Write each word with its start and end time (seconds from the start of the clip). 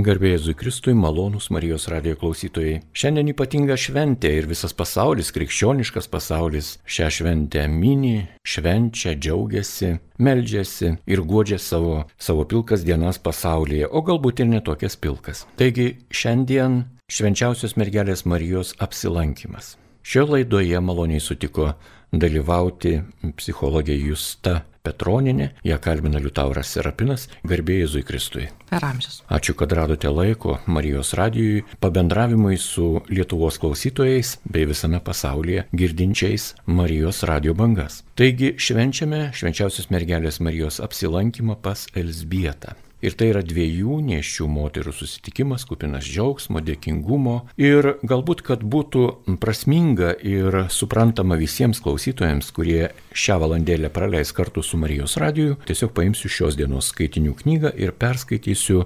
Garbėjai 0.00 0.36
Jėzui 0.36 0.54
Kristui, 0.56 0.92
malonūs 0.96 1.50
Marijos 1.52 1.84
radijo 1.90 2.16
klausytojai. 2.20 2.78
Šiandien 2.96 3.32
ypatinga 3.32 3.76
šventė 3.76 4.30
ir 4.38 4.46
visas 4.48 4.72
pasaulis, 4.76 5.32
krikščioniškas 5.36 6.08
pasaulis 6.08 6.70
šią 6.88 7.08
šventę 7.16 7.66
mini, 7.68 8.28
švenčia, 8.46 9.12
džiaugiasi, 9.18 9.92
meldžiasi 10.22 10.94
ir 11.10 11.24
godžia 11.28 11.58
savo, 11.60 12.04
savo 12.16 12.46
pilkas 12.48 12.86
dienas 12.86 13.20
pasaulyje, 13.20 13.90
o 13.90 14.00
galbūt 14.06 14.40
ir 14.40 14.48
netokias 14.54 14.96
pilkas. 14.96 15.44
Taigi 15.60 15.90
šiandien 16.08 16.84
švenčiausios 17.12 17.76
mergelės 17.76 18.24
Marijos 18.24 18.72
apsilankimas. 18.80 19.74
Šio 20.00 20.24
laidoje 20.30 20.80
maloniai 20.80 21.20
sutiko 21.20 21.74
dalyvauti 22.12 22.98
psichologė 23.36 23.96
Justa 23.98 24.60
Petroninė, 24.80 25.50
ją 25.66 25.76
kalbina 25.82 26.20
Liutauras 26.22 26.70
Serapinas, 26.72 27.26
garbėjai 27.44 27.84
Jėzui 27.84 28.02
Kristui. 28.08 28.46
Per 28.70 28.84
amžius. 28.86 29.18
Ačiū, 29.28 29.52
kad 29.58 29.74
radote 29.76 30.08
laiko 30.08 30.56
Marijos 30.64 31.12
radijui 31.18 31.66
pabendravimui 31.84 32.56
su 32.56 33.02
Lietuvos 33.12 33.60
klausytojais 33.60 34.38
bei 34.48 34.64
visame 34.70 35.02
pasaulyje 35.04 35.66
girdinčiais 35.76 36.54
Marijos 36.64 37.24
radio 37.28 37.54
bangas. 37.54 38.00
Taigi 38.16 38.54
švenčiame 38.56 39.26
švenčiausios 39.36 39.92
mergelės 39.92 40.40
Marijos 40.40 40.80
apsilankymą 40.80 41.60
pas 41.60 41.84
Elsbietą. 41.92 42.78
Ir 43.00 43.16
tai 43.16 43.30
yra 43.32 43.40
dviejų 43.46 44.00
nešių 44.04 44.46
moterų 44.50 44.92
susitikimas, 44.92 45.64
kupinas 45.68 46.04
džiaugsmo, 46.04 46.60
dėkingumo. 46.64 47.36
Ir 47.60 47.94
galbūt, 48.04 48.42
kad 48.46 48.64
būtų 48.64 49.06
prasminga 49.40 50.12
ir 50.20 50.66
suprantama 50.72 51.38
visiems 51.40 51.80
klausytojams, 51.84 52.50
kurie 52.56 52.90
šią 53.16 53.38
valandėlę 53.44 53.92
praleis 53.94 54.34
kartu 54.36 54.64
su 54.66 54.80
Marijos 54.80 55.16
radiju, 55.20 55.56
tiesiog 55.68 55.94
paimsiu 55.96 56.28
šios 56.32 56.60
dienos 56.60 56.92
skaitinių 56.92 57.34
knygą 57.40 57.72
ir 57.80 57.96
perskaitysiu 57.96 58.84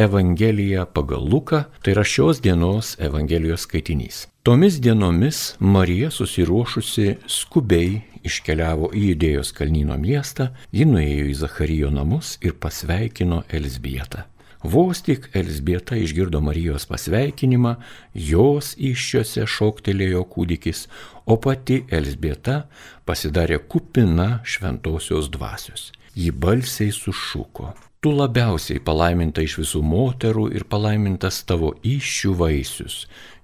Evangeliją 0.00 0.86
pagal 0.96 1.24
Luką, 1.28 1.64
tai 1.82 1.92
yra 1.92 2.04
šios 2.04 2.40
dienos 2.40 2.94
Evangelijos 2.98 3.66
skaitinys. 3.66 4.26
Tomis 4.42 4.78
dienomis 4.80 5.56
Marija 5.60 6.08
susiruošusi 6.10 7.18
skubiai 7.28 7.98
iškeliavo 8.24 8.88
į 8.96 9.02
Judėjos 9.10 9.52
kalnyno 9.58 9.98
miestą, 10.00 10.46
ji 10.72 10.86
nuėjo 10.88 11.26
į 11.28 11.34
Zacharijo 11.42 11.90
namus 11.92 12.38
ir 12.40 12.56
pasveikino 12.56 13.42
Elsbietą. 13.52 14.24
Vos 14.64 15.04
tik 15.04 15.28
Elsbieta 15.36 16.00
išgirdo 16.00 16.40
Marijos 16.44 16.88
pasveikinimą, 16.88 17.74
jos 18.14 18.72
iššiose 18.80 19.44
šoktelėjo 19.48 20.24
kūdikis, 20.32 20.86
o 21.28 21.36
pati 21.36 21.82
Elsbieta 21.92 22.62
pasidarė 23.04 23.60
kupina 23.68 24.40
šventosios 24.48 25.28
dvasios. 25.32 25.90
Ji 26.16 26.32
balsiai 26.32 26.88
sušuko. 26.92 27.72
Tu 28.00 28.08
labiausiai 28.16 28.80
palaiminta 28.80 29.42
iš 29.44 29.58
visų 29.60 29.82
moterų 29.84 30.46
ir 30.56 30.62
palaimintas 30.72 31.42
tavo 31.44 31.74
iššių 31.84 32.30
vaisius. 32.38 32.94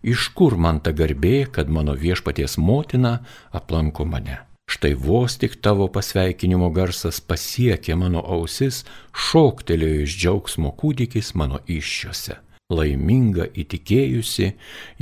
Iš 0.00 0.30
kur 0.38 0.54
man 0.56 0.78
ta 0.80 0.94
garbė, 0.96 1.42
kad 1.52 1.68
mano 1.68 1.92
viešpaties 1.92 2.54
motina 2.56 3.18
aplanko 3.52 4.06
mane? 4.08 4.38
Štai 4.64 4.94
vos 4.96 5.36
tik 5.36 5.58
tavo 5.60 5.90
pasveikinimo 5.92 6.70
garsas 6.72 7.18
pasiekė 7.20 7.98
mano 8.00 8.22
ausis, 8.24 8.78
šoktelėjo 9.12 10.06
iš 10.06 10.14
džiaugsmo 10.22 10.72
kūdikis 10.80 11.34
mano 11.36 11.60
iššiose. 11.68 12.38
Laiminga 12.72 13.50
įtikėjusi, 13.52 14.54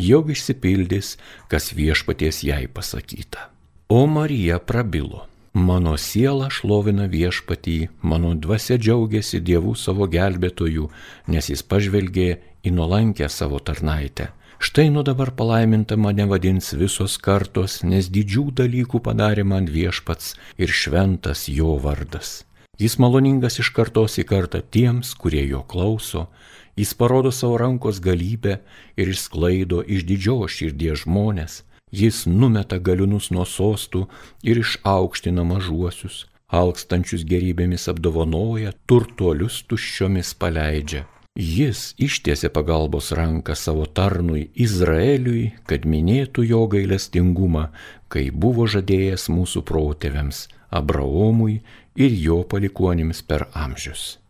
jog 0.09 0.35
išsipildys, 0.35 1.13
kas 1.47 1.71
viešpaties 1.79 2.43
jai 2.43 2.67
pasakyta. 2.67 3.53
O 3.87 4.03
Marija 4.11 4.59
prabilo. 4.59 5.29
Mano 5.55 5.93
siela 5.95 6.49
šlovina 6.51 7.05
viešpatį, 7.07 7.77
mano 8.03 8.33
dvasia 8.35 8.75
džiaugiasi 8.75 9.39
dievų 9.39 9.77
savo 9.79 10.09
gelbėtojų, 10.11 10.89
nes 11.31 11.49
jis 11.53 11.63
pažvelgė 11.63 12.25
į 12.67 12.73
nuolankę 12.75 13.29
savo 13.31 13.61
tarnaitę. 13.63 14.33
Štai 14.59 14.89
nuo 14.91 15.05
dabar 15.07 15.31
palaiminta 15.31 15.95
mane 15.95 16.27
vadins 16.27 16.73
visos 16.75 17.15
kartos, 17.23 17.85
nes 17.87 18.09
didžių 18.11 18.49
dalykų 18.51 18.99
padarė 19.07 19.45
man 19.47 19.69
viešpats 19.71 20.35
ir 20.59 20.75
šventas 20.75 21.47
jo 21.47 21.77
vardas. 21.79 22.43
Jis 22.75 22.99
maloningas 22.99 23.61
iš 23.63 23.71
kartos 23.77 24.19
į 24.19 24.25
kartą 24.27 24.59
tiems, 24.59 25.15
kurie 25.15 25.45
jo 25.47 25.63
klauso, 25.63 26.27
jis 26.75 26.97
parodo 26.99 27.31
savo 27.31 27.61
rankos 27.63 28.03
galybę 28.03 28.59
ir 28.99 29.15
išsklaido 29.15 29.85
iš 29.87 30.03
didžios 30.03 30.59
širdies 30.59 31.07
žmonės 31.07 31.63
Jis 31.95 32.25
numeta 32.27 32.79
galiunus 32.87 33.31
nuo 33.35 33.45
sostų 33.47 34.07
ir 34.43 34.59
išaukština 34.63 35.45
mažuosius, 35.47 36.25
alkstančius 36.61 37.23
gerybėmis 37.29 37.87
apdovanoja, 37.93 38.73
turtuolius 38.91 39.61
tuščiomis 39.69 40.33
paleidžia. 40.41 41.05
Jis 41.35 41.95
ištiesė 41.99 42.51
pagalbos 42.57 43.13
ranką 43.19 43.55
savo 43.59 43.87
tarnui 43.87 44.49
Izraeliui, 44.67 45.49
kad 45.71 45.87
minėtų 45.95 46.45
jo 46.47 46.61
gailestingumą, 46.75 47.69
kai 48.09 48.29
buvo 48.31 48.67
žadėjęs 48.71 49.27
mūsų 49.35 49.65
protėviams 49.71 50.45
Abraomui 50.71 51.61
ir 51.95 52.21
jo 52.27 52.43
palikuonims 52.47 53.23
per 53.23 53.49
amžius. 53.53 54.21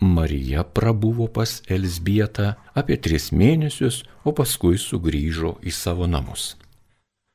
Marija 0.00 0.64
prabuvo 0.64 1.26
pas 1.28 1.62
Elsbietą 1.72 2.52
apie 2.76 3.00
tris 3.00 3.32
mėnesius, 3.32 4.04
o 4.24 4.32
paskui 4.36 4.76
sugrįžo 4.76 5.56
į 5.64 5.72
savo 5.72 6.08
namus. 6.08 6.54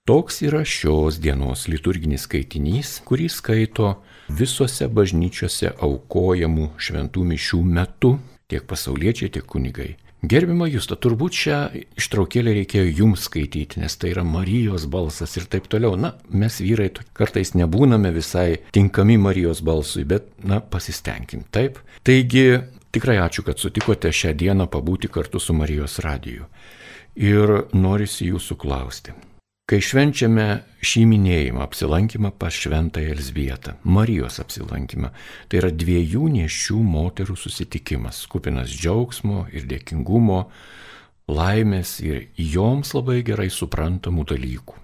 Toks 0.06 0.41
yra 0.41 0.63
šios 0.66 1.19
dienos 1.22 1.67
liturginis 1.69 2.23
skaitinys, 2.25 2.95
kurį 3.06 3.28
skaito 3.29 3.91
visose 4.34 4.88
bažnyčiose 4.89 5.69
aukojamų 5.78 6.72
šventų 6.81 7.25
mišių 7.29 7.59
metu 7.75 8.16
tiek 8.50 8.66
pasauliečiai, 8.66 9.29
tiek 9.29 9.45
kunigai. 9.45 9.91
Gerbimo 10.25 10.66
Justo, 10.66 10.97
turbūt 10.97 11.38
šią 11.44 11.62
ištraukėlę 12.01 12.57
reikėjo 12.57 12.89
jums 13.03 13.29
skaityti, 13.29 13.78
nes 13.85 13.94
tai 14.01 14.16
yra 14.16 14.25
Marijos 14.25 14.89
balsas 14.89 15.38
ir 15.38 15.45
taip 15.45 15.69
toliau. 15.69 15.94
Na, 15.94 16.16
mes 16.33 16.57
vyrai 16.66 16.89
kartais 17.13 17.53
nebūname 17.53 18.09
visai 18.18 18.57
tinkami 18.73 19.22
Marijos 19.22 19.62
balsui, 19.62 20.09
bet, 20.09 20.33
na, 20.41 20.63
pasistengim. 20.66 21.45
Taip. 21.53 21.78
Taigi, 22.01 22.47
tikrai 22.89 23.22
ačiū, 23.22 23.45
kad 23.45 23.62
sutikote 23.62 24.09
šią 24.09 24.33
dieną 24.33 24.66
pabūti 24.66 25.13
kartu 25.13 25.38
su 25.38 25.53
Marijos 25.53 26.01
radiju. 26.01 26.50
Ir 27.22 27.59
norisi 27.78 28.33
jūsų 28.33 28.57
klausti. 28.57 29.22
Kai 29.71 29.77
švenčiame 29.79 30.45
šį 30.83 31.05
minėjimą, 31.07 31.61
apsilankymą 31.63 32.33
pas 32.35 32.51
šventąją 32.51 33.13
Elsbietą, 33.13 33.77
Marijos 33.87 34.41
apsilankymą, 34.43 35.13
tai 35.47 35.61
yra 35.61 35.69
dviejų 35.71 36.27
nešių 36.33 36.79
moterų 36.83 37.37
susitikimas, 37.39 38.19
kupinas 38.27 38.67
džiaugsmo 38.67 39.45
ir 39.55 39.69
dėkingumo, 39.71 40.41
laimės 41.31 41.93
ir 42.03 42.25
joms 42.35 42.91
labai 42.97 43.21
gerai 43.23 43.47
suprantamų 43.47 44.27
dalykų. 44.33 44.75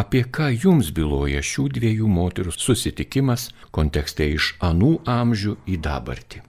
Apie 0.00 0.24
ką 0.24 0.48
jums 0.54 0.94
byloja 0.96 1.44
šių 1.44 1.68
dviejų 1.76 2.08
moterų 2.08 2.56
susitikimas 2.56 3.50
kontekste 3.68 4.32
iš 4.32 4.54
anų 4.64 4.94
amžių 5.04 5.58
į 5.68 5.76
dabartį? 5.76 6.40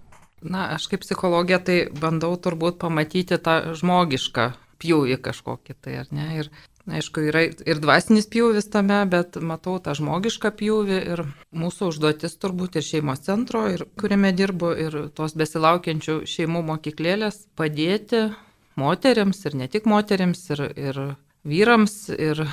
Na, 0.47 0.69
aš 0.79 0.88
kaip 0.88 1.03
psichologija 1.03 1.59
tai 1.59 1.81
bandau 1.91 2.31
turbūt 2.39 2.79
pamatyti 2.79 3.44
tą 3.44 3.75
žmogišką 3.75 4.53
pjūvį 4.81 5.18
kažkokį 5.22 5.75
tai, 5.83 6.00
ar 6.01 6.13
ne? 6.16 6.28
Ir 6.41 6.50
Aišku, 6.90 7.22
yra 7.30 7.44
ir 7.46 7.80
dvasinis 7.81 8.25
pjūvis 8.31 8.72
tame, 8.74 9.03
bet 9.09 9.38
matau 9.38 9.75
tą 9.84 9.94
žmogišką 9.97 10.50
pjūvį 10.58 11.00
ir 11.14 11.24
mūsų 11.53 11.92
užduotis 11.92 12.40
turbūt 12.42 12.80
ir 12.80 12.86
šeimos 12.88 13.22
centro, 13.28 13.68
ir 13.69 13.86
kuriame 14.02 14.31
dirbu, 14.34 14.72
ir 14.88 14.97
tos 15.14 15.36
besilaukiančių 15.38 16.22
šeimų 16.25 16.64
mokyklėlės 16.72 17.44
padėti 17.59 18.31
moteriams 18.81 19.46
ir 19.46 19.59
ne 19.62 19.69
tik 19.69 19.86
moteriams, 19.86 20.42
ir, 20.56 20.66
ir 20.74 21.02
vyrams, 21.46 21.97
ir 22.18 22.46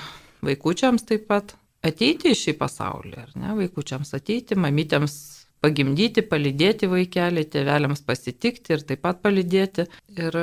vaikučiams 0.44 1.08
taip 1.08 1.24
pat 1.30 1.56
ateiti 1.84 2.34
į 2.34 2.38
šį 2.38 2.56
pasaulį, 2.60 3.16
ar 3.22 3.34
ne, 3.38 3.54
vaikučiams 3.62 4.12
ateiti, 4.18 4.58
mamytėms 4.60 5.16
pagimdyti, 5.64 6.24
palydėti 6.26 6.88
vaikelį, 6.90 7.44
tėveliams 7.52 8.02
pasitikti 8.06 8.76
ir 8.76 8.84
taip 8.86 9.02
pat 9.04 9.22
palydėti. 9.24 9.88
Ir 10.18 10.34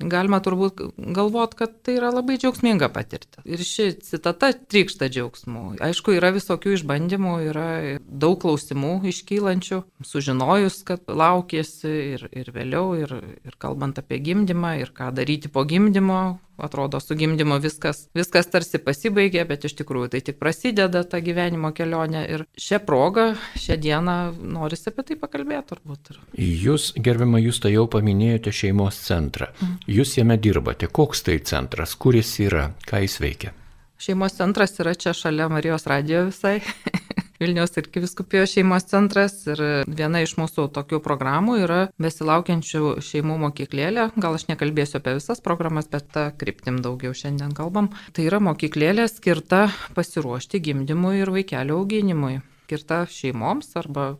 galima 0.00 0.40
turbūt 0.44 0.82
galvot, 0.96 1.54
kad 1.58 1.76
tai 1.84 1.96
yra 1.98 2.10
labai 2.14 2.38
džiaugsminga 2.40 2.90
patirti. 2.94 3.42
Ir 3.44 3.62
ši 3.66 3.90
citata 4.06 4.52
trykšta 4.54 5.10
džiaugsmu. 5.12 5.76
Aišku, 5.84 6.14
yra 6.18 6.32
visokių 6.34 6.76
išbandymų, 6.78 7.34
yra 7.50 7.68
daug 8.00 8.38
klausimų 8.42 8.94
iškylančių, 9.10 9.82
sužinojus, 10.06 10.82
kad 10.88 11.06
laukėsi 11.06 11.94
ir, 12.16 12.28
ir 12.34 12.52
vėliau, 12.54 12.94
ir, 12.98 13.16
ir 13.46 13.58
kalbant 13.62 13.98
apie 14.00 14.20
gimdymą, 14.24 14.76
ir 14.82 14.94
ką 14.96 15.10
daryti 15.16 15.52
po 15.52 15.66
gimdymo, 15.68 16.22
atrodo, 16.62 17.00
su 17.00 17.16
gimdymo 17.18 17.58
viskas, 17.62 18.06
viskas 18.16 18.50
tarsi 18.52 18.80
pasibaigė, 18.82 19.44
bet 19.48 19.66
iš 19.68 19.76
tikrųjų 19.80 20.12
tai 20.14 20.22
tik 20.26 20.40
prasideda 20.42 21.02
ta 21.08 21.20
gyvenimo 21.24 21.72
kelionė. 21.76 22.24
Ir 22.30 22.46
šią 22.60 22.82
progą, 22.86 23.26
šią 23.60 23.78
dieną 23.80 24.16
norisi 24.56 24.90
apie 24.92 25.06
tai 25.10 25.18
pakalbėti 25.20 25.74
turbūt. 25.74 26.12
Jūs, 26.40 26.92
gerbima, 26.96 27.40
jūs 27.42 27.62
tai 27.64 27.74
jau 27.74 27.86
paminėjote 27.90 28.54
šeimos 28.54 29.00
centrą. 29.06 29.50
Mhm. 29.60 29.78
Jūs 29.98 30.16
jame 30.18 30.38
dirbate. 30.40 30.90
Koks 30.90 31.24
tai 31.26 31.40
centras, 31.44 31.96
kur 31.96 32.18
jis 32.18 32.36
yra, 32.46 32.70
ką 32.88 33.04
jis 33.04 33.18
veikia? 33.22 33.54
Šeimos 34.00 34.38
centras 34.38 34.78
yra 34.80 34.94
čia 34.96 35.12
šalia 35.12 35.50
Marijos 35.52 35.84
radijo 35.90 36.24
visai. 36.30 36.60
Vilniaus 37.40 37.72
ir 37.80 37.86
Kiviskupijos 37.88 38.52
šeimos 38.52 38.84
centras 38.90 39.32
ir 39.48 39.60
viena 39.88 40.20
iš 40.20 40.34
mūsų 40.36 40.66
tokių 40.76 40.98
programų 41.00 41.54
yra 41.62 41.78
besilaukiančių 41.96 42.98
šeimų 43.00 43.38
mokyklėlė. 43.46 44.10
Gal 44.20 44.36
aš 44.36 44.44
nekalbėsiu 44.50 44.98
apie 44.98 45.14
visas 45.16 45.40
programas, 45.40 45.88
bet 45.88 46.10
tą 46.12 46.26
kryptim 46.36 46.82
daugiau 46.84 47.16
šiandien 47.16 47.54
kalbam. 47.56 47.88
Tai 48.12 48.26
yra 48.28 48.42
mokyklėlė 48.44 49.08
skirta 49.08 49.70
pasiruošti 49.96 50.60
gimdymui 50.68 51.22
ir 51.22 51.32
vaikelio 51.32 51.80
auginimui. 51.80 52.42
Skirta 52.66 53.06
šeimoms 53.08 53.72
arba 53.80 54.10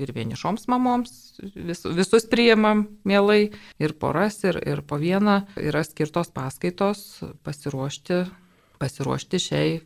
ir 0.00 0.14
vienišoms 0.16 0.64
mamoms, 0.72 1.12
vis, 1.52 1.84
visus 1.84 2.24
priimam 2.32 2.86
mielai, 3.04 3.50
ir 3.76 3.92
poras, 4.00 4.40
ir, 4.48 4.56
ir 4.64 4.80
po 4.88 4.96
vieną 4.96 5.42
yra 5.60 5.84
skirtos 5.84 6.32
paskaitos 6.32 7.20
pasiruošti, 7.44 8.24
pasiruošti 8.80 9.46
šiai 9.50 9.80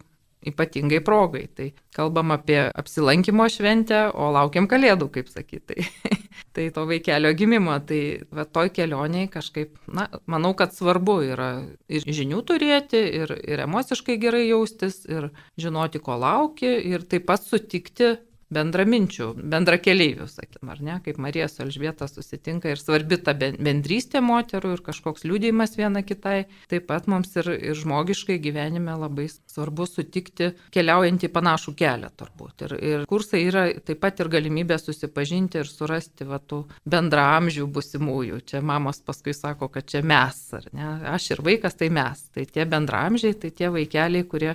ypatingai 0.47 1.01
progai. 1.05 1.47
Tai 1.55 1.69
kalbam 1.95 2.35
apie 2.35 2.59
apsilankimo 2.69 3.47
šventę, 3.53 4.07
o 4.15 4.31
laukiam 4.35 4.69
kalėdų, 4.71 5.11
kaip 5.15 5.31
sakyti. 5.33 5.63
Tai, 5.75 6.19
tai 6.57 6.69
to 6.75 6.87
vaikelio 6.91 7.33
gimimo. 7.39 7.79
Tai 7.89 8.03
va 8.35 8.47
toj 8.49 8.73
kelioniai 8.77 9.31
kažkaip, 9.33 9.79
na, 9.89 10.09
manau, 10.31 10.55
kad 10.59 10.77
svarbu 10.77 11.19
yra 11.31 11.51
ir 11.89 12.05
žinių 12.05 12.45
turėti, 12.49 13.01
ir, 13.23 13.35
ir 13.45 13.65
emociškai 13.67 14.19
gerai 14.23 14.47
jaustis, 14.49 15.03
ir 15.09 15.31
žinoti, 15.61 16.03
ko 16.05 16.19
lauki, 16.21 16.71
ir 16.93 17.07
taip 17.09 17.29
pat 17.31 17.45
sutikti 17.45 18.15
bendraminčių, 18.53 19.29
bendrakeleivių, 19.53 20.27
sakykim, 20.31 20.71
ar 20.73 20.83
ne, 20.85 20.99
kaip 21.05 21.19
Marija 21.23 21.49
su 21.51 21.63
Elžbieta 21.65 22.09
susitinka 22.11 22.73
ir 22.73 22.81
svarbi 22.81 23.19
ta 23.23 23.35
bendrystė 23.35 24.23
moterų 24.25 24.75
ir 24.77 24.83
kažkoks 24.85 25.25
liūdėjimas 25.29 25.77
viena 25.79 26.05
kitai. 26.07 26.45
Taip 26.71 26.89
pat 26.91 27.09
mums 27.11 27.35
ir, 27.41 27.51
ir 27.55 27.79
žmogiškai 27.79 28.39
gyvenime 28.43 28.97
labai 29.01 29.27
svarbu 29.33 29.87
sutikti 29.89 30.53
keliaujant 30.75 31.27
į 31.27 31.33
panašų 31.35 31.75
kelią 31.79 32.13
turbūt. 32.19 32.67
Ir, 32.67 32.77
ir 32.93 33.07
kursai 33.11 33.45
yra 33.49 33.67
taip 33.85 34.03
pat 34.05 34.23
ir 34.23 34.33
galimybė 34.33 34.79
susipažinti 34.81 35.63
ir 35.63 35.71
surasti 35.71 36.29
va, 36.29 36.41
tų 36.41 36.65
bendramžių 36.91 37.69
busimųjų. 37.75 38.43
Čia 38.51 38.63
mamos 38.65 39.01
paskui 39.05 39.35
sako, 39.37 39.71
kad 39.73 39.89
čia 39.91 40.05
mes, 40.07 40.41
ar 40.57 40.69
ne, 40.73 40.91
aš 41.15 41.33
ir 41.35 41.45
vaikas 41.45 41.79
tai 41.81 41.91
mes. 41.95 42.27
Tai 42.35 42.47
tie 42.49 42.67
bendramžiai, 42.69 43.37
tai 43.39 43.53
tie 43.55 43.71
vaikeliai, 43.73 44.27
kurie 44.29 44.55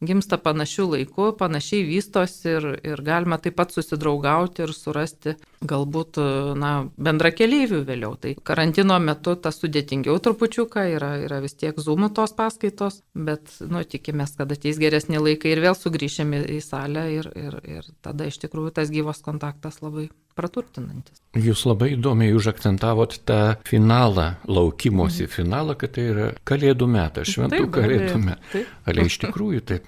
gimsta 0.00 0.38
panašių 0.40 0.86
laikų, 0.94 1.26
panašiai 1.40 1.84
vystosi 1.84 2.54
ir, 2.54 2.66
ir 2.86 3.02
galima 3.04 3.36
taip 3.42 3.58
pat 3.58 3.74
susidraugauti 3.74 4.64
ir 4.64 4.72
surasti 4.72 5.34
galbūt 5.60 6.20
na, 6.56 6.72
bendra 6.96 7.32
keliaivių 7.36 7.82
vėliau. 7.88 8.14
Tai 8.20 8.32
karantino 8.46 8.96
metu 9.02 9.36
tas 9.36 9.60
sudėtingiau 9.60 10.16
trupučiuką, 10.24 10.86
yra, 10.96 11.12
yra 11.26 11.42
vis 11.44 11.56
tiek 11.60 11.76
zoomų 11.76 12.12
tos 12.16 12.32
paskaitos, 12.36 13.02
bet 13.14 13.52
nu, 13.60 13.84
tikimės, 13.84 14.36
kad 14.40 14.52
ateis 14.56 14.80
geresni 14.80 15.20
laikai 15.20 15.52
ir 15.54 15.64
vėl 15.66 15.76
sugrįšime 15.76 16.46
į 16.56 16.60
salę 16.64 17.06
ir, 17.18 17.30
ir, 17.36 17.60
ir 17.68 17.92
tada 18.00 18.28
iš 18.30 18.40
tikrųjų 18.46 18.74
tas 18.80 18.92
gyvas 18.92 19.20
kontaktas 19.26 19.82
labai 19.84 20.08
praturtinantis. 20.40 21.20
Jūs 21.38 21.60
labai 21.62 21.92
įdomiai 21.94 22.32
užakcentavot 22.34 23.12
tą 23.28 23.38
finalą, 23.68 24.32
laukimosi 24.50 25.28
mhm. 25.28 25.30
finalą, 25.30 25.76
kad 25.78 25.92
tai 25.94 26.06
yra 26.10 26.24
kalėdų 26.48 26.88
metas, 26.90 27.30
šventų 27.30 27.60
taip, 27.60 27.70
kalėdų 27.76 28.16
metas. 28.24 28.72
Ale 28.90 29.04
iš 29.06 29.20
tikrųjų 29.22 29.62
taip. 29.68 29.86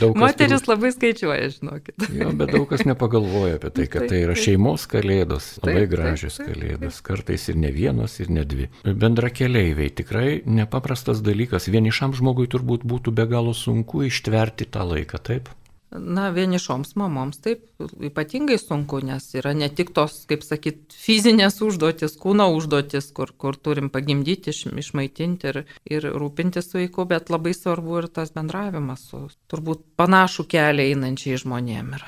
Daug 0.00 0.16
Moteris 0.16 0.64
taip, 0.64 0.70
labai 0.72 0.94
skaičiuoja, 0.94 1.52
žinokit. 1.58 2.08
Jo, 2.16 2.32
bet 2.40 2.54
daug 2.56 2.64
kas 2.70 2.86
nepagalvoja 2.88 3.60
apie 3.60 3.68
tai, 3.68 3.88
kad 3.92 4.06
taip, 4.06 4.14
tai 4.14 4.22
yra 4.24 4.38
šeimos 4.38 4.88
kalėdos, 4.88 5.52
labai 5.60 5.82
taip, 5.82 5.92
gražios 5.92 6.40
taip, 6.40 6.48
taip, 6.48 6.56
kalėdos, 6.56 7.04
kartais 7.04 7.48
ir 7.52 7.60
ne 7.66 7.76
vienos, 7.76 8.16
ir 8.24 8.32
ne 8.32 8.48
dvi. 8.48 8.70
Bendra 8.88 9.28
keliaiviai 9.28 9.92
tikrai 10.00 10.28
nepaprastas 10.48 11.20
dalykas, 11.20 11.68
vienišam 11.68 12.16
žmogui 12.16 12.48
turbūt 12.48 12.88
būtų 12.88 13.12
be 13.12 13.28
galo 13.28 13.52
sunku 13.52 14.06
ištverti 14.08 14.72
tą 14.72 14.88
laiką, 14.88 15.20
taip? 15.20 15.52
Na, 15.92 16.30
vienišoms 16.32 16.94
mamoms 16.96 17.40
taip 17.44 17.64
ypatingai 18.00 18.56
sunku, 18.60 19.02
nes 19.04 19.26
yra 19.36 19.52
ne 19.56 19.68
tik 19.68 19.92
tos, 19.96 20.22
kaip 20.30 20.44
sakyt, 20.46 20.94
fizinės 20.96 21.60
užduotis, 21.64 22.16
kūno 22.20 22.48
užduotis, 22.56 23.10
kur, 23.16 23.34
kur 23.36 23.58
turim 23.60 23.90
pagimdyti, 23.92 24.54
iš, 24.54 24.64
išmaitinti 24.84 25.50
ir, 25.52 25.62
ir 25.92 26.08
rūpintis 26.16 26.72
vaiku, 26.76 27.04
bet 27.10 27.32
labai 27.32 27.52
svarbu 27.56 28.00
ir 28.02 28.08
tas 28.14 28.32
bendravimas 28.32 29.04
su 29.10 29.26
turbūt 29.52 29.84
panašų 30.00 30.48
kelią 30.54 30.88
einančiai 30.94 31.40
žmonėm. 31.44 31.92
Ir 31.98 32.06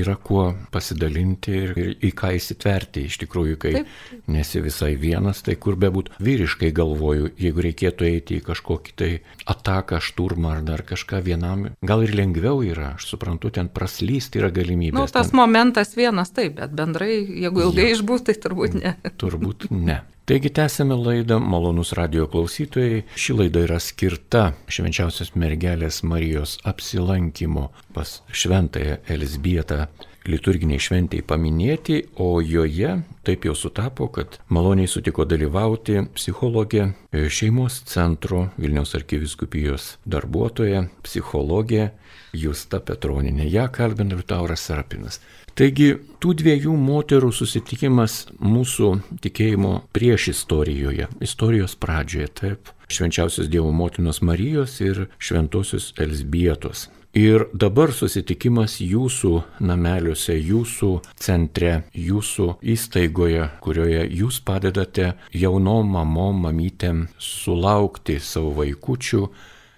yra 0.00 0.14
kuo 0.16 0.44
pasidalinti 0.72 1.52
ir, 1.52 1.72
ir 1.78 1.90
į 2.08 2.12
ką 2.16 2.32
įsitverti. 2.38 3.04
Iš 3.10 3.18
tikrųjų, 3.24 3.58
kai 3.62 3.72
Taip. 3.76 3.92
nesi 4.32 4.62
visai 4.64 4.94
vienas, 5.00 5.42
tai 5.44 5.56
kur 5.60 5.76
bebūt 5.80 6.12
vyriškai 6.22 6.72
galvoju, 6.76 7.32
jeigu 7.40 7.66
reikėtų 7.68 8.08
eiti 8.08 8.38
į 8.40 8.46
kažkokį 8.48 8.96
tai 8.98 9.10
ataką, 9.52 10.00
šturmą 10.02 10.56
ar 10.56 10.64
dar 10.66 10.84
kažką 10.86 11.22
vienam, 11.26 11.68
gal 11.82 12.04
ir 12.06 12.14
lengviau 12.16 12.62
yra, 12.66 12.94
aš 12.96 13.10
suprantu, 13.12 13.52
ten 13.54 13.70
praslysti 13.72 14.42
yra 14.42 14.52
galimybė. 14.54 14.96
Na, 14.96 15.06
nu, 15.06 15.12
tas 15.12 15.30
ten... 15.30 15.38
momentas 15.42 15.96
vienas 15.98 16.32
taip, 16.34 16.56
bet 16.60 16.74
bendrai, 16.76 17.14
jeigu 17.44 17.68
ilgai 17.68 17.90
ja. 17.90 17.98
išbūti, 17.98 18.30
tai 18.30 18.38
turbūt 18.46 18.80
ne. 18.80 18.96
Turbūt 19.20 19.70
ne. 19.74 20.02
Taigi 20.22 20.52
tęsėme 20.54 20.94
laidą, 20.94 21.40
malonus 21.42 21.88
radio 21.98 22.28
klausytojai. 22.30 23.00
Ši 23.18 23.34
laida 23.34 23.64
yra 23.66 23.80
skirta 23.82 24.42
švenčiausios 24.70 25.32
mergelės 25.34 26.04
Marijos 26.06 26.52
apsilankimo 26.62 27.64
pas 27.96 28.20
šventąją 28.30 29.00
Elsbietą 29.10 29.80
liturginiai 30.28 30.80
šventėjai 30.82 31.26
paminėti, 31.26 31.98
o 32.22 32.40
joje 32.44 32.98
taip 33.26 33.46
jau 33.46 33.54
sutapo, 33.58 34.08
kad 34.12 34.38
maloniai 34.52 34.90
sutiko 34.90 35.26
dalyvauti 35.28 36.02
psichologė, 36.16 36.88
šeimos 37.12 37.82
centro 37.90 38.48
Vilniaus 38.58 38.96
arkiviskupijos 38.98 39.96
darbuotoja, 40.06 40.86
psichologė 41.06 41.90
Justa 42.32 42.80
Petroninė. 42.80 43.46
Ja 43.50 43.68
kalbina 43.68 44.16
Liutauras 44.16 44.64
Sarapinas. 44.66 45.20
Taigi 45.52 45.90
tų 46.22 46.32
dviejų 46.40 46.72
moterų 46.80 47.28
susitikimas 47.36 48.22
mūsų 48.40 48.94
tikėjimo 49.20 49.74
prieš 49.92 50.30
istorijoje, 50.32 51.10
istorijos 51.20 51.76
pradžioje, 51.76 52.30
taip, 52.40 52.72
švenčiausios 52.88 53.50
Dievo 53.52 53.68
motinos 53.76 54.22
Marijos 54.24 54.78
ir 54.80 55.06
šventosios 55.20 55.92
Elsbietos. 56.00 56.88
Ir 57.12 57.42
dabar 57.52 57.90
susitikimas 57.92 58.78
jūsų 58.80 59.32
nameliuose, 59.60 60.32
jūsų 60.32 60.92
centre, 61.20 61.82
jūsų 61.92 62.46
įstaigoje, 62.72 63.50
kurioje 63.60 64.06
jūs 64.16 64.38
padedate 64.40 65.10
jaunom 65.36 65.90
mamom, 65.92 66.40
mamytėm 66.46 67.02
sulaukti 67.20 68.16
savo 68.16 68.54
vaikučių, 68.62 69.20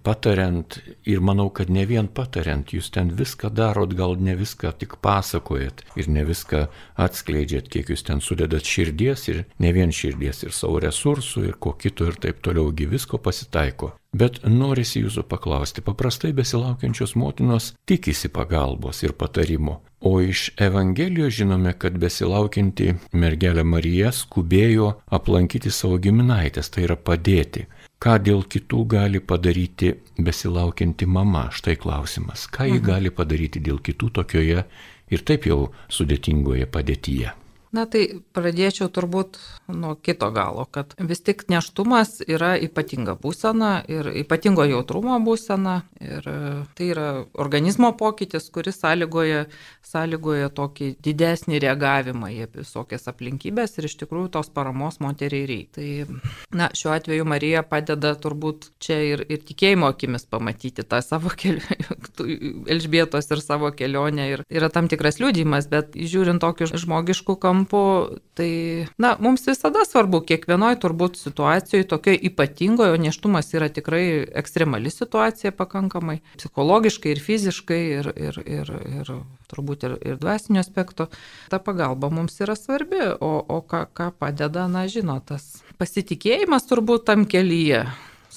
patariant 0.06 0.78
ir 1.10 1.25
manau, 1.26 1.48
kad 1.50 1.72
ne 1.75 1.82
vien 1.90 2.06
patariant, 2.06 2.70
jūs 2.70 2.92
ten 2.94 3.10
viską 3.19 3.50
darot, 3.50 3.96
gal 3.98 4.14
ne 4.14 4.36
viską 4.38 4.70
tik 4.78 5.00
pasakojat 5.02 5.82
ir 5.98 6.12
ne 6.14 6.22
viską 6.28 6.69
atskleidžiat, 7.02 7.66
kiek 7.66 7.90
jūs 7.90 8.06
ten 8.06 8.22
sudedat 8.22 8.62
širdies 8.62 9.26
ir 9.32 9.42
ne 9.58 9.75
vien 9.75 9.90
širdies 9.90 10.46
ir 10.46 10.54
savo 10.54 10.78
resursų 10.86 11.48
ir 11.48 11.58
ko 11.58 11.74
kito 11.74 12.06
ir 12.06 12.20
taip 12.20 12.44
toliaugi 12.46 12.86
visko 12.94 13.19
pasitaiko. 13.19 13.96
Bet 14.15 14.39
norisi 14.47 15.03
jūsų 15.03 15.25
paklausti, 15.27 15.83
paprastai 15.83 16.31
besilaukiančios 16.37 17.17
motinos 17.19 17.73
tikisi 17.89 18.31
pagalbos 18.31 19.03
ir 19.03 19.17
patarimo, 19.19 19.81
o 20.01 20.21
iš 20.23 20.53
Evangelijos 20.61 21.35
žinome, 21.35 21.73
kad 21.75 21.99
besilaukianti 21.99 22.93
mergelė 23.13 23.65
Marija 23.67 24.13
skubėjo 24.15 24.93
aplankyti 25.19 25.73
savo 25.75 25.99
giminaitės, 25.99 26.71
tai 26.71 26.87
yra 26.87 26.94
padėti 26.97 27.67
ką 28.05 28.19
dėl 28.21 28.43
kitų 28.53 28.83
gali 28.93 29.21
padaryti 29.25 29.94
besilaukianti 30.21 31.09
mama? 31.09 31.47
Štai 31.56 31.79
klausimas. 31.81 32.44
Ką 32.53 32.69
ji 32.69 32.79
mhm. 32.79 32.85
gali 32.91 33.15
padaryti 33.15 33.63
dėl 33.65 33.81
kitų 33.81 34.11
tokioje 34.21 34.67
ir 35.11 35.25
taip 35.25 35.49
jau 35.49 35.73
sudėtingoje 35.89 36.69
padėtyje? 36.69 37.33
Na 37.74 37.84
tai 37.90 38.04
pradėčiau 38.36 38.86
turbūt 38.93 39.38
nuo 39.74 39.94
kito 39.98 40.28
galo, 40.34 40.66
kad 40.70 40.93
vis 40.98 41.22
tik 41.26 41.46
neštumas 41.50 42.20
yra 42.22 42.52
ypatinga 42.60 43.16
būsena 43.19 43.70
ir 43.90 44.10
ypatingo 44.22 44.66
jautrumo 44.69 45.16
būsena 45.24 45.81
ir 45.98 46.28
e, 46.31 46.36
tai 46.76 46.88
yra 46.93 47.06
organizmo 47.40 47.90
pokytis, 47.98 48.46
kuris 48.54 48.78
sąlygoja, 48.82 49.46
sąlygoja 49.86 50.52
tokį 50.54 50.93
didesnį 51.02 51.60
reagavimą 51.64 52.31
į 52.34 52.48
visokias 52.60 53.08
aplinkybės 53.10 53.74
ir 53.78 53.88
iš 53.90 53.98
tikrųjų 54.04 54.31
tos 54.36 54.52
paramos 54.54 55.00
moteriai 55.02 55.48
reikia. 55.50 55.72
Tai, 55.74 56.20
na, 56.54 56.69
šiuo 56.76 56.93
atveju 56.94 57.26
Marija 57.26 57.64
padeda 57.66 58.14
turbūt 58.20 58.69
čia 58.82 59.00
ir, 59.02 59.24
ir 59.26 59.43
tikėjimo 59.43 59.88
akimis 59.90 60.28
pamatyti 60.31 60.86
tą 60.86 61.02
savo 61.02 61.32
kelionę, 61.34 61.98
Elžbietos 62.74 63.31
ir 63.34 63.43
savo 63.43 63.72
kelionę 63.74 64.28
ir 64.31 64.44
yra 64.52 64.70
tam 64.70 64.86
tikras 64.93 65.19
liūdimas, 65.22 65.66
bet 65.72 65.96
žiūrint 65.98 66.43
tokiu 66.44 66.69
žmogišku 66.70 67.34
kampu, 67.40 67.64
kampu, 67.65 68.19
tai, 68.35 68.87
na, 68.99 69.17
mums 69.21 69.47
visada 69.47 69.85
svarbu, 69.87 70.21
kiekvienoje 70.27 70.79
turbūt 70.83 71.17
situacijoje, 71.17 71.87
tokioje 71.89 72.19
ypatingoje, 72.29 72.93
o 72.93 72.97
neštumas 72.97 73.53
yra 73.55 73.69
tikrai 73.69 74.27
ekstremali 74.35 74.91
situacija 74.91 75.53
pakankamai, 75.53 76.21
psichologiškai 76.37 77.13
ir 77.13 77.21
fiziškai, 77.21 77.83
ir, 77.99 78.13
ir, 78.17 78.41
ir, 78.47 78.73
ir 79.01 79.13
turbūt 79.51 79.85
ir, 79.85 79.99
ir 80.05 80.19
dvasinio 80.19 80.61
aspekto, 80.61 81.09
ta 81.51 81.59
pagalba 81.59 82.11
mums 82.11 82.41
yra 82.41 82.56
svarbi, 82.56 83.01
o, 83.21 83.39
o 83.49 83.61
ką, 83.63 83.87
ką 83.94 84.11
padeda, 84.19 84.69
na, 84.69 84.87
žino, 84.89 85.21
tas 85.25 85.63
pasitikėjimas 85.79 86.69
turbūt 86.69 87.06
tam 87.06 87.25
kelyje 87.27 87.87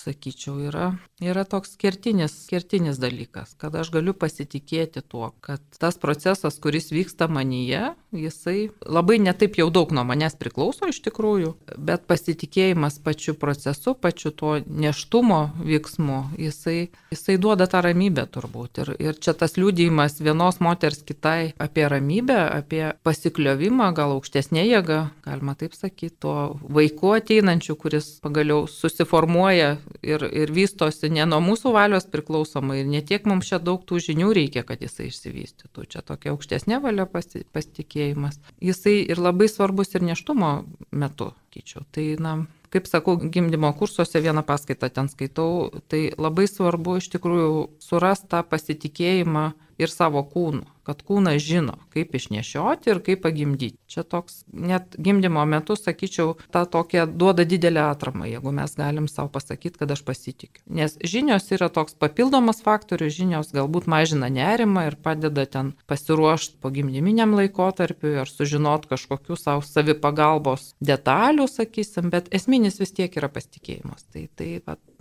sakyčiau, 0.08 0.58
yra 0.72 0.94
yra 1.22 1.44
toks 1.44 1.76
kertinis, 1.82 2.34
kertinis 2.50 3.00
dalykas, 3.02 3.56
kad 3.58 3.76
aš 3.76 3.90
galiu 3.94 4.14
pasitikėti 4.14 5.02
tuo, 5.02 5.32
kad 5.42 5.62
tas 5.80 5.98
procesas, 5.98 6.60
kuris 6.62 6.92
vyksta 6.94 7.26
manyje, 7.32 7.96
jisai 8.14 8.70
labai 8.86 9.18
netaip 9.22 9.58
jau 9.58 9.70
daug 9.74 9.92
nuo 9.96 10.04
manęs 10.06 10.38
priklauso 10.38 10.90
iš 10.92 11.00
tikrųjų, 11.08 11.56
bet 11.78 12.06
pasitikėjimas 12.10 13.00
pačiu 13.02 13.34
procesu, 13.40 13.96
pačiu 13.98 14.32
tuo 14.32 14.60
neštumo 14.62 15.40
veiksmu, 15.58 16.20
jisai, 16.38 16.92
jisai 17.14 17.40
duoda 17.42 17.66
tą 17.70 17.82
ramybę 17.88 18.28
turbūt. 18.30 18.84
Ir, 18.84 18.94
ir 19.02 19.18
čia 19.18 19.34
tas 19.38 19.58
liūdėjimas 19.58 20.20
vienos 20.22 20.62
moters 20.62 21.02
kitai 21.02 21.56
apie 21.58 21.88
ramybę, 21.90 22.38
apie 22.60 22.84
pasikliovimą, 23.08 23.90
gal 23.98 24.14
aukštesnė 24.20 24.68
jėga, 24.68 25.02
galima 25.26 25.58
taip 25.58 25.74
sakyti, 25.74 26.14
tuo 26.22 26.38
vaiku 26.62 27.16
ateinančiu, 27.18 27.74
kuris 27.80 28.14
pagaliau 28.22 28.68
susiformuoja 28.70 29.78
ir, 30.06 30.24
ir 30.32 30.52
vystosi 30.54 31.10
ne 31.14 31.26
nuo 31.30 31.40
mūsų 31.44 31.74
valios 31.76 32.08
priklausomai 32.12 32.82
ir 32.82 32.90
netiek 32.92 33.26
mums 33.30 33.50
čia 33.50 33.60
daug 33.64 33.84
tų 33.88 34.02
žinių 34.10 34.34
reikia, 34.38 34.64
kad 34.68 34.82
jisai 34.84 35.10
išsivystytų. 35.12 35.88
Čia 35.92 36.04
tokia 36.06 36.34
aukštesnė 36.34 36.82
valia 36.84 37.08
pasitikėjimas. 37.08 38.40
Jisai 38.64 39.00
ir 39.06 39.22
labai 39.22 39.50
svarbus 39.52 39.96
ir 39.96 40.06
neštumo 40.08 40.52
metu, 40.92 41.32
kyčiau. 41.54 41.86
Tai, 41.96 42.08
na, 42.24 42.34
kaip 42.74 42.90
sakau, 42.90 43.18
gimdymo 43.18 43.72
kursuose 43.78 44.22
vieną 44.24 44.44
paskaitą 44.48 44.90
ten 44.94 45.12
skaitau, 45.12 45.70
tai 45.92 46.10
labai 46.18 46.48
svarbu 46.50 46.98
iš 47.02 47.12
tikrųjų 47.16 47.54
surasti 47.84 48.32
tą 48.34 48.44
pasitikėjimą 48.48 49.48
ir 49.82 49.94
savo 49.94 50.24
kūnu 50.28 50.66
kad 50.88 51.02
kūnas 51.04 51.42
žino, 51.44 51.76
kaip 51.92 52.16
išnešioti 52.16 52.92
ir 52.94 53.02
kaip 53.04 53.26
pagimdyti. 53.26 53.76
Čia 53.92 54.06
toks, 54.08 54.42
net 54.52 54.96
gimdymo 55.04 55.44
metu, 55.50 55.76
sakyčiau, 55.76 56.38
ta 56.54 56.64
tokia 56.70 57.04
duoda 57.08 57.44
didelę 57.48 57.84
atramą, 57.90 58.28
jeigu 58.30 58.54
mes 58.56 58.76
galim 58.80 59.10
savo 59.12 59.28
pasakyti, 59.34 59.82
kad 59.82 59.92
aš 59.92 60.06
pasitikiu. 60.08 60.64
Nes 60.80 60.96
žinios 61.04 61.50
yra 61.56 61.68
toks 61.74 61.98
papildomas 62.00 62.64
faktorius, 62.64 63.18
žinios 63.20 63.52
galbūt 63.56 63.90
mažina 63.92 64.32
nerimą 64.32 64.88
ir 64.88 65.00
padeda 65.04 65.48
ten 65.58 65.74
pasiruošti 65.92 66.62
po 66.64 66.72
gimdyminiam 66.72 67.36
laikotarpiu 67.36 68.16
ar 68.24 68.32
sužinot 68.32 68.88
kažkokių 68.92 69.40
savo 69.40 69.66
savipagalbos 69.68 70.72
detalių, 70.80 71.50
sakysim, 71.52 72.12
bet 72.16 72.32
esminis 72.32 72.80
vis 72.80 72.96
tiek 72.96 73.20
yra 73.20 73.28
pasitikėjimas. 73.32 74.08
Tai, 74.14 74.30
tai 74.40 74.54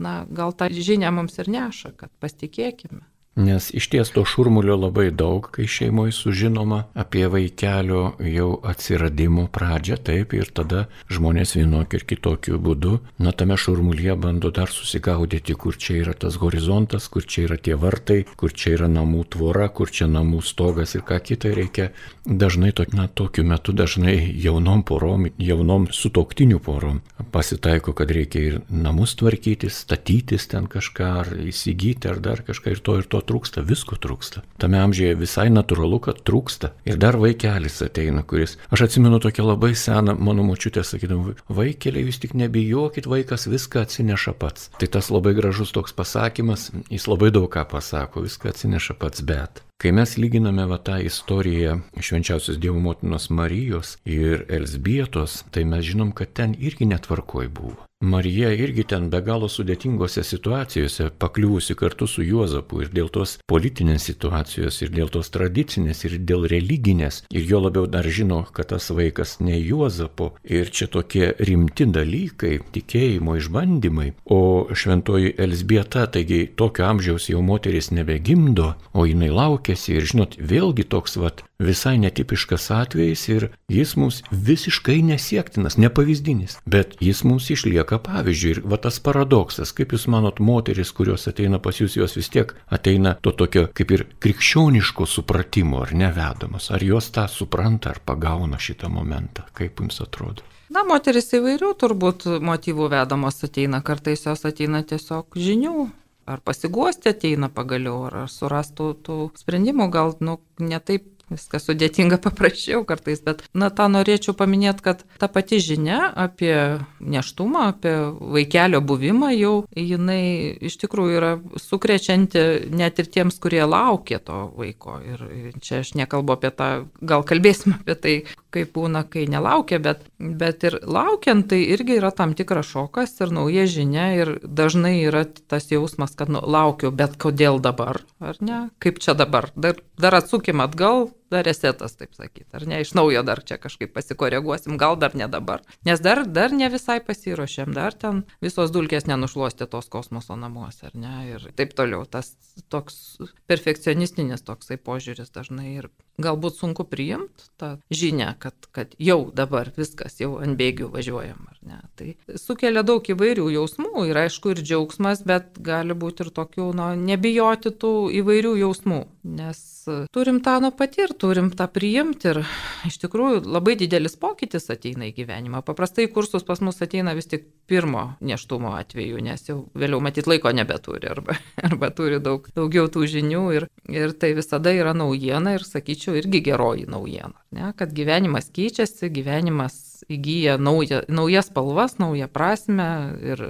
na, 0.02 0.24
gal 0.26 0.54
tą 0.56 0.70
žinią 0.74 1.14
mums 1.14 1.38
ir 1.38 1.52
neša, 1.52 1.94
kad 1.94 2.10
pasitikėkime. 2.22 3.06
Nes 3.36 3.68
iš 3.74 3.88
ties 3.92 4.10
to 4.10 4.22
šurmulio 4.24 4.78
labai 4.80 5.10
daug, 5.10 5.44
kai 5.52 5.66
šeimoje 5.68 6.12
sužinoma 6.16 6.78
apie 6.96 7.26
vaikelio 7.28 8.14
jau 8.24 8.46
atsiradimo 8.64 9.42
pradžią, 9.52 9.98
taip, 10.08 10.32
ir 10.32 10.48
tada 10.56 10.86
žmonės 11.12 11.52
vienokiu 11.58 12.00
ir 12.00 12.06
kitokiu 12.08 12.56
būdu, 12.56 12.94
na 13.20 13.34
tame 13.36 13.58
šurmulyje 13.60 14.14
bando 14.22 14.48
dar 14.56 14.72
susigaudyti, 14.72 15.52
kur 15.52 15.76
čia 15.76 15.98
yra 15.98 16.14
tas 16.16 16.38
horizontas, 16.40 17.10
kur 17.12 17.28
čia 17.28 17.44
yra 17.50 17.58
tie 17.60 17.76
vartai, 17.76 18.22
kur 18.40 18.56
čia 18.56 18.72
yra 18.78 18.88
namų 18.88 19.26
tvora, 19.36 19.68
kur 19.68 19.92
čia 19.92 20.08
namų 20.08 20.40
stogas 20.40 20.96
ir 20.96 21.04
ką 21.04 21.20
kitą 21.28 21.52
reikia. 21.60 21.90
Dažnai, 22.24 22.72
to, 22.72 22.88
na, 22.96 23.04
tokiu 23.06 23.44
metu 23.44 23.76
dažnai 23.76 24.16
jaunom 24.46 24.80
porom, 24.80 25.28
jaunom 25.36 25.90
sutoktinių 25.92 26.62
porom 26.64 27.02
pasitaiko, 27.36 27.92
kad 27.92 28.16
reikia 28.16 28.48
ir 28.48 28.58
namus 28.72 29.12
tvarkyti, 29.20 29.68
statytis 29.68 30.48
ten 30.48 30.72
kažką, 30.72 31.12
ar 31.20 31.36
įsigyti, 31.44 32.08
ar 32.08 32.24
dar 32.24 32.40
kažką 32.48 32.72
ir 32.72 32.80
to 32.80 32.98
ir 33.04 33.12
to 33.12 33.25
trūksta, 33.26 33.64
visko 33.66 33.98
trūksta. 34.00 34.42
Tame 34.62 34.80
amžiuje 34.82 35.16
visai 35.18 35.48
natūralu, 35.52 36.00
kad 36.06 36.22
trūksta. 36.26 36.72
Ir 36.88 37.00
dar 37.02 37.18
vaikelis 37.20 37.80
ateina, 37.84 38.24
kuris, 38.26 38.56
aš 38.70 38.86
atsimenu 38.88 39.20
tokią 39.22 39.46
labai 39.50 39.74
seną 39.76 40.16
mano 40.18 40.46
močiutę, 40.46 40.84
sakydam, 40.86 41.34
vaikeliai 41.50 42.06
jūs 42.06 42.22
tik 42.22 42.36
nebijokit, 42.38 43.10
vaikas 43.10 43.48
viską 43.50 43.84
atsineša 43.86 44.36
pats. 44.40 44.70
Tai 44.80 44.90
tas 44.98 45.10
labai 45.12 45.34
gražus 45.38 45.74
toks 45.76 45.96
pasakymas, 45.96 46.70
jis 46.92 47.10
labai 47.10 47.32
daug 47.34 47.50
ką 47.52 47.66
pasako, 47.70 48.24
viską 48.26 48.54
atsineša 48.54 48.98
pats, 49.00 49.26
bet. 49.26 49.65
Kai 49.82 49.90
mes 49.92 50.12
lyginame 50.22 50.64
va 50.70 50.76
tą 50.86 50.94
istoriją 51.08 51.72
švenčiausios 52.06 52.60
Dievo 52.62 52.80
motinos 52.86 53.26
Marijos 53.38 53.90
ir 54.18 54.46
Elsbietos, 54.58 55.34
tai 55.52 55.66
mes 55.72 55.84
žinom, 55.90 56.14
kad 56.16 56.32
ten 56.40 56.56
irgi 56.68 56.88
netvarkoj 56.94 57.52
buvo. 57.58 57.86
Marija 58.00 58.50
irgi 58.52 58.82
ten 58.84 59.06
be 59.08 59.22
galo 59.24 59.48
sudėtingose 59.48 60.20
situacijose, 60.20 61.06
pakliuvusi 61.16 61.72
kartu 61.80 62.04
su 62.06 62.20
Juozapu 62.20 62.82
ir 62.84 62.90
dėl 62.92 63.08
tos 63.08 63.38
politinės 63.48 64.04
situacijos, 64.10 64.82
ir 64.84 64.90
dėl 64.92 65.08
tos 65.08 65.32
tradicinės, 65.32 66.02
ir 66.04 66.18
dėl 66.28 66.44
religinės, 66.52 67.22
ir 67.32 67.46
jo 67.48 67.62
labiau 67.64 67.86
dar 67.88 68.04
žino, 68.04 68.42
kad 68.52 68.68
tas 68.74 68.90
vaikas 68.92 69.38
ne 69.40 69.56
Juozapo, 69.56 70.34
ir 70.44 70.68
čia 70.68 70.90
tokie 70.92 71.30
rimti 71.40 71.86
dalykai, 71.88 72.58
tikėjimo 72.76 73.38
išbandymai, 73.40 74.10
o 74.28 74.68
šventoji 74.76 75.32
Elsbieta, 75.40 76.04
taigi 76.12 76.42
tokio 76.52 76.84
amžiaus 76.90 77.30
jau 77.32 77.40
moteris 77.40 77.88
nebegimdo, 77.96 78.74
o 78.92 79.08
jinai 79.08 79.32
laukėsi 79.66 79.96
ir 79.96 80.06
žinot, 80.06 80.36
vėlgi 80.38 80.84
toks 80.86 81.16
vat 81.16 81.42
visai 81.58 81.96
netipiškas 81.98 82.70
atvejis 82.70 83.28
ir 83.28 83.50
jis 83.68 83.96
mums 83.96 84.22
visiškai 84.30 85.02
nesiektinas, 85.02 85.76
nepavyzdinis, 85.76 86.60
bet 86.66 86.96
jis 87.00 87.24
mums 87.24 87.50
išlieka 87.50 87.98
pavyzdžiui. 87.98 88.52
Ir 88.56 88.60
va 88.62 88.76
tas 88.78 89.00
paradoksas, 89.00 89.72
kaip 89.72 89.92
jūs 89.92 90.06
manot, 90.06 90.38
moteris, 90.38 90.92
kurios 90.92 91.26
ateina 91.26 91.58
pas 91.58 91.74
jūs, 91.74 91.96
jos 91.96 92.16
vis 92.16 92.30
tiek 92.30 92.54
ateina 92.70 93.16
to 93.22 93.32
tokio 93.32 93.66
kaip 93.74 93.90
ir 93.90 94.06
krikščioniško 94.20 95.06
supratimo 95.06 95.82
ar 95.82 95.94
nevedamos. 95.94 96.70
Ar 96.70 96.82
jos 96.82 97.10
tą 97.10 97.26
supranta 97.28 97.90
ar 97.90 98.00
pagauna 98.04 98.58
šitą 98.58 98.88
momentą, 98.92 99.48
kaip 99.52 99.80
jums 99.80 100.00
atrodo? 100.00 100.46
Na, 100.70 100.82
moteris 100.82 101.30
įvairių 101.34 101.74
turbūt 101.78 102.26
motyvų 102.42 102.88
vedamos 102.90 103.38
ateina, 103.46 103.82
kartais 103.86 104.26
jos 104.26 104.42
ateina 104.48 104.82
tiesiog 104.82 105.38
žinių, 105.38 105.86
ar 106.26 106.42
pasiguosti 106.44 107.12
ateina 107.12 107.50
pagaliau, 107.52 108.06
ar 108.08 108.24
surastų 108.30 108.92
tų 109.06 109.18
sprendimų, 109.38 109.90
gal, 109.94 110.16
nu, 110.20 110.40
netaip 110.62 111.12
viskas 111.30 111.66
sudėtinga 111.66 112.18
paprasčiau 112.26 112.84
kartais, 112.86 113.22
bet, 113.24 113.42
na, 113.56 113.70
tą 113.74 113.88
norėčiau 113.92 114.36
paminėti, 114.38 114.84
kad 114.86 115.02
ta 115.20 115.28
pati 115.32 115.58
žinia 115.62 116.06
apie 116.26 116.54
neštumą, 117.00 117.68
apie 117.72 117.94
vaikelio 118.36 118.82
buvimą 118.86 119.32
jau, 119.34 119.54
jinai 119.76 120.56
iš 120.66 120.78
tikrųjų 120.84 121.18
yra 121.18 121.32
sukrečianti 121.60 122.70
net 122.74 123.02
ir 123.02 123.10
tiems, 123.10 123.40
kurie 123.42 123.64
laukia 123.66 124.20
to 124.22 124.46
vaiko. 124.56 124.98
Ir 125.06 125.26
čia 125.62 125.82
aš 125.82 125.94
nekalbu 125.98 126.36
apie 126.36 126.52
tą, 126.54 126.70
gal 127.02 127.26
kalbėsime 127.26 127.80
apie 127.80 127.98
tai, 127.98 128.16
kaip 128.56 128.72
būna, 128.76 129.04
kai 129.12 129.26
nelaukia, 129.30 129.78
bet, 129.82 130.06
bet 130.18 130.64
ir 130.66 130.78
laukiant 130.82 131.46
tai 131.50 131.60
irgi 131.74 131.98
yra 132.00 132.12
tam 132.16 132.32
tikras 132.38 132.70
šokas 132.72 133.14
ir 133.20 133.34
nauja 133.36 133.66
žinia 133.70 134.08
ir 134.16 134.32
dažnai 134.42 134.96
yra 135.04 135.26
tas 135.26 135.68
jausmas, 135.72 136.16
kad 136.16 136.32
nu, 136.32 136.40
laukiu, 136.40 136.92
bet 136.94 137.18
kodėl 137.20 137.60
dabar, 137.62 138.00
ar 138.20 138.40
ne? 138.40 138.66
Kaip 138.82 139.02
čia 139.04 139.16
dabar? 139.18 139.50
Dar, 139.56 139.80
dar 140.00 140.16
atsukim 140.20 140.64
atgal, 140.64 141.10
dar 141.30 141.44
resetas, 141.46 141.96
taip 141.98 142.14
sakyti, 142.16 142.48
ar 142.56 142.66
ne, 142.68 142.80
iš 142.84 142.92
naujo 142.96 143.22
dar 143.26 143.42
čia 143.46 143.58
kažkaip 143.60 143.92
pasikoreguosim, 143.96 144.78
gal 144.80 144.96
dar 145.00 145.16
ne 145.18 145.28
dabar. 145.30 145.64
Nes 145.86 146.02
dar, 146.02 146.22
dar 146.26 146.54
ne 146.54 146.68
visai 146.72 146.98
pasiruošėm, 147.04 147.74
dar 147.76 147.96
ten 147.96 148.24
visos 148.44 148.72
dulkės 148.74 149.08
nenušluostė 149.10 149.68
tos 149.70 149.90
kosmoso 149.92 150.38
namuose, 150.38 150.88
ar 150.90 150.96
ne, 150.98 151.14
ir 151.34 151.48
taip 151.58 151.74
toliau. 151.78 152.04
Tas 152.06 152.34
toks 152.72 153.18
perfekcionistinis 153.50 154.46
toksai 154.46 154.78
požiūris 154.78 155.34
dažnai 155.34 155.76
ir 155.76 155.90
galbūt 156.22 156.60
sunku 156.60 156.86
priimti 156.88 157.50
tą 157.60 157.74
žinią, 157.92 158.32
kad, 158.40 158.68
kad 158.72 158.94
jau 159.02 159.18
dabar 159.36 159.70
viskas, 159.76 160.18
jau 160.22 160.36
ant 160.42 160.56
bėgių 160.58 160.88
važiuojam, 160.94 161.42
ar 161.50 161.58
ne. 161.66 161.80
Tai 161.98 162.38
sukelia 162.40 162.84
daug 162.86 163.04
įvairių 163.04 163.50
jausmų 163.56 164.06
ir 164.10 164.22
aišku 164.24 164.54
ir 164.54 164.62
džiaugsmas, 164.62 165.24
bet 165.28 165.58
gali 165.60 165.96
būti 165.96 166.26
ir 166.26 166.32
tokių, 166.36 166.70
na, 166.76 166.92
nebijoti 166.96 167.74
tų 167.74 167.94
įvairių 168.22 168.56
jausmų, 168.62 169.02
nes 169.36 169.64
turim 170.12 170.40
tą 170.44 170.58
nu 170.60 170.70
patirti, 170.74 171.18
turim 171.22 171.50
tą 171.56 171.66
priimti 171.72 172.30
ir 172.32 172.40
iš 172.88 172.98
tikrųjų 173.02 173.42
labai 173.46 173.76
didelis 173.78 174.16
pokytis 174.20 174.70
ateina 174.72 175.08
į 175.08 175.14
gyvenimą. 175.20 175.62
Paprastai 175.66 176.08
kursus 176.12 176.46
pas 176.46 176.62
mus 176.64 176.82
ateina 176.84 177.14
vis 177.16 177.30
tik 177.30 177.46
pirmo 177.70 178.04
neštumo 178.20 178.74
atveju, 178.78 179.20
nes 179.24 179.48
jau 179.48 179.58
vėliau 179.78 180.00
matyt 180.04 180.28
laiko 180.30 180.52
nebeturi 180.54 181.10
arba, 181.10 181.38
arba 181.68 181.90
turi 181.94 182.20
daug, 182.22 182.46
daugiau 182.56 182.90
tų 182.92 183.06
žinių 183.16 183.44
ir, 183.56 183.68
ir 183.90 184.14
tai 184.18 184.32
visada 184.38 184.74
yra 184.74 184.94
naujiena 184.96 185.56
ir 185.56 185.66
sakyčiau 185.66 186.16
irgi 186.20 186.42
geroji 186.50 186.86
naujiena, 186.90 187.34
ne? 187.56 187.72
kad 187.76 187.94
gyvenimas 187.96 188.50
keičiasi, 188.54 189.10
gyvenimas 189.14 190.04
įgyja 190.12 190.58
nauja, 190.62 191.02
naujas 191.08 191.50
spalvas, 191.50 191.98
naują 192.02 192.28
prasme 192.32 192.88
ir 193.24 193.46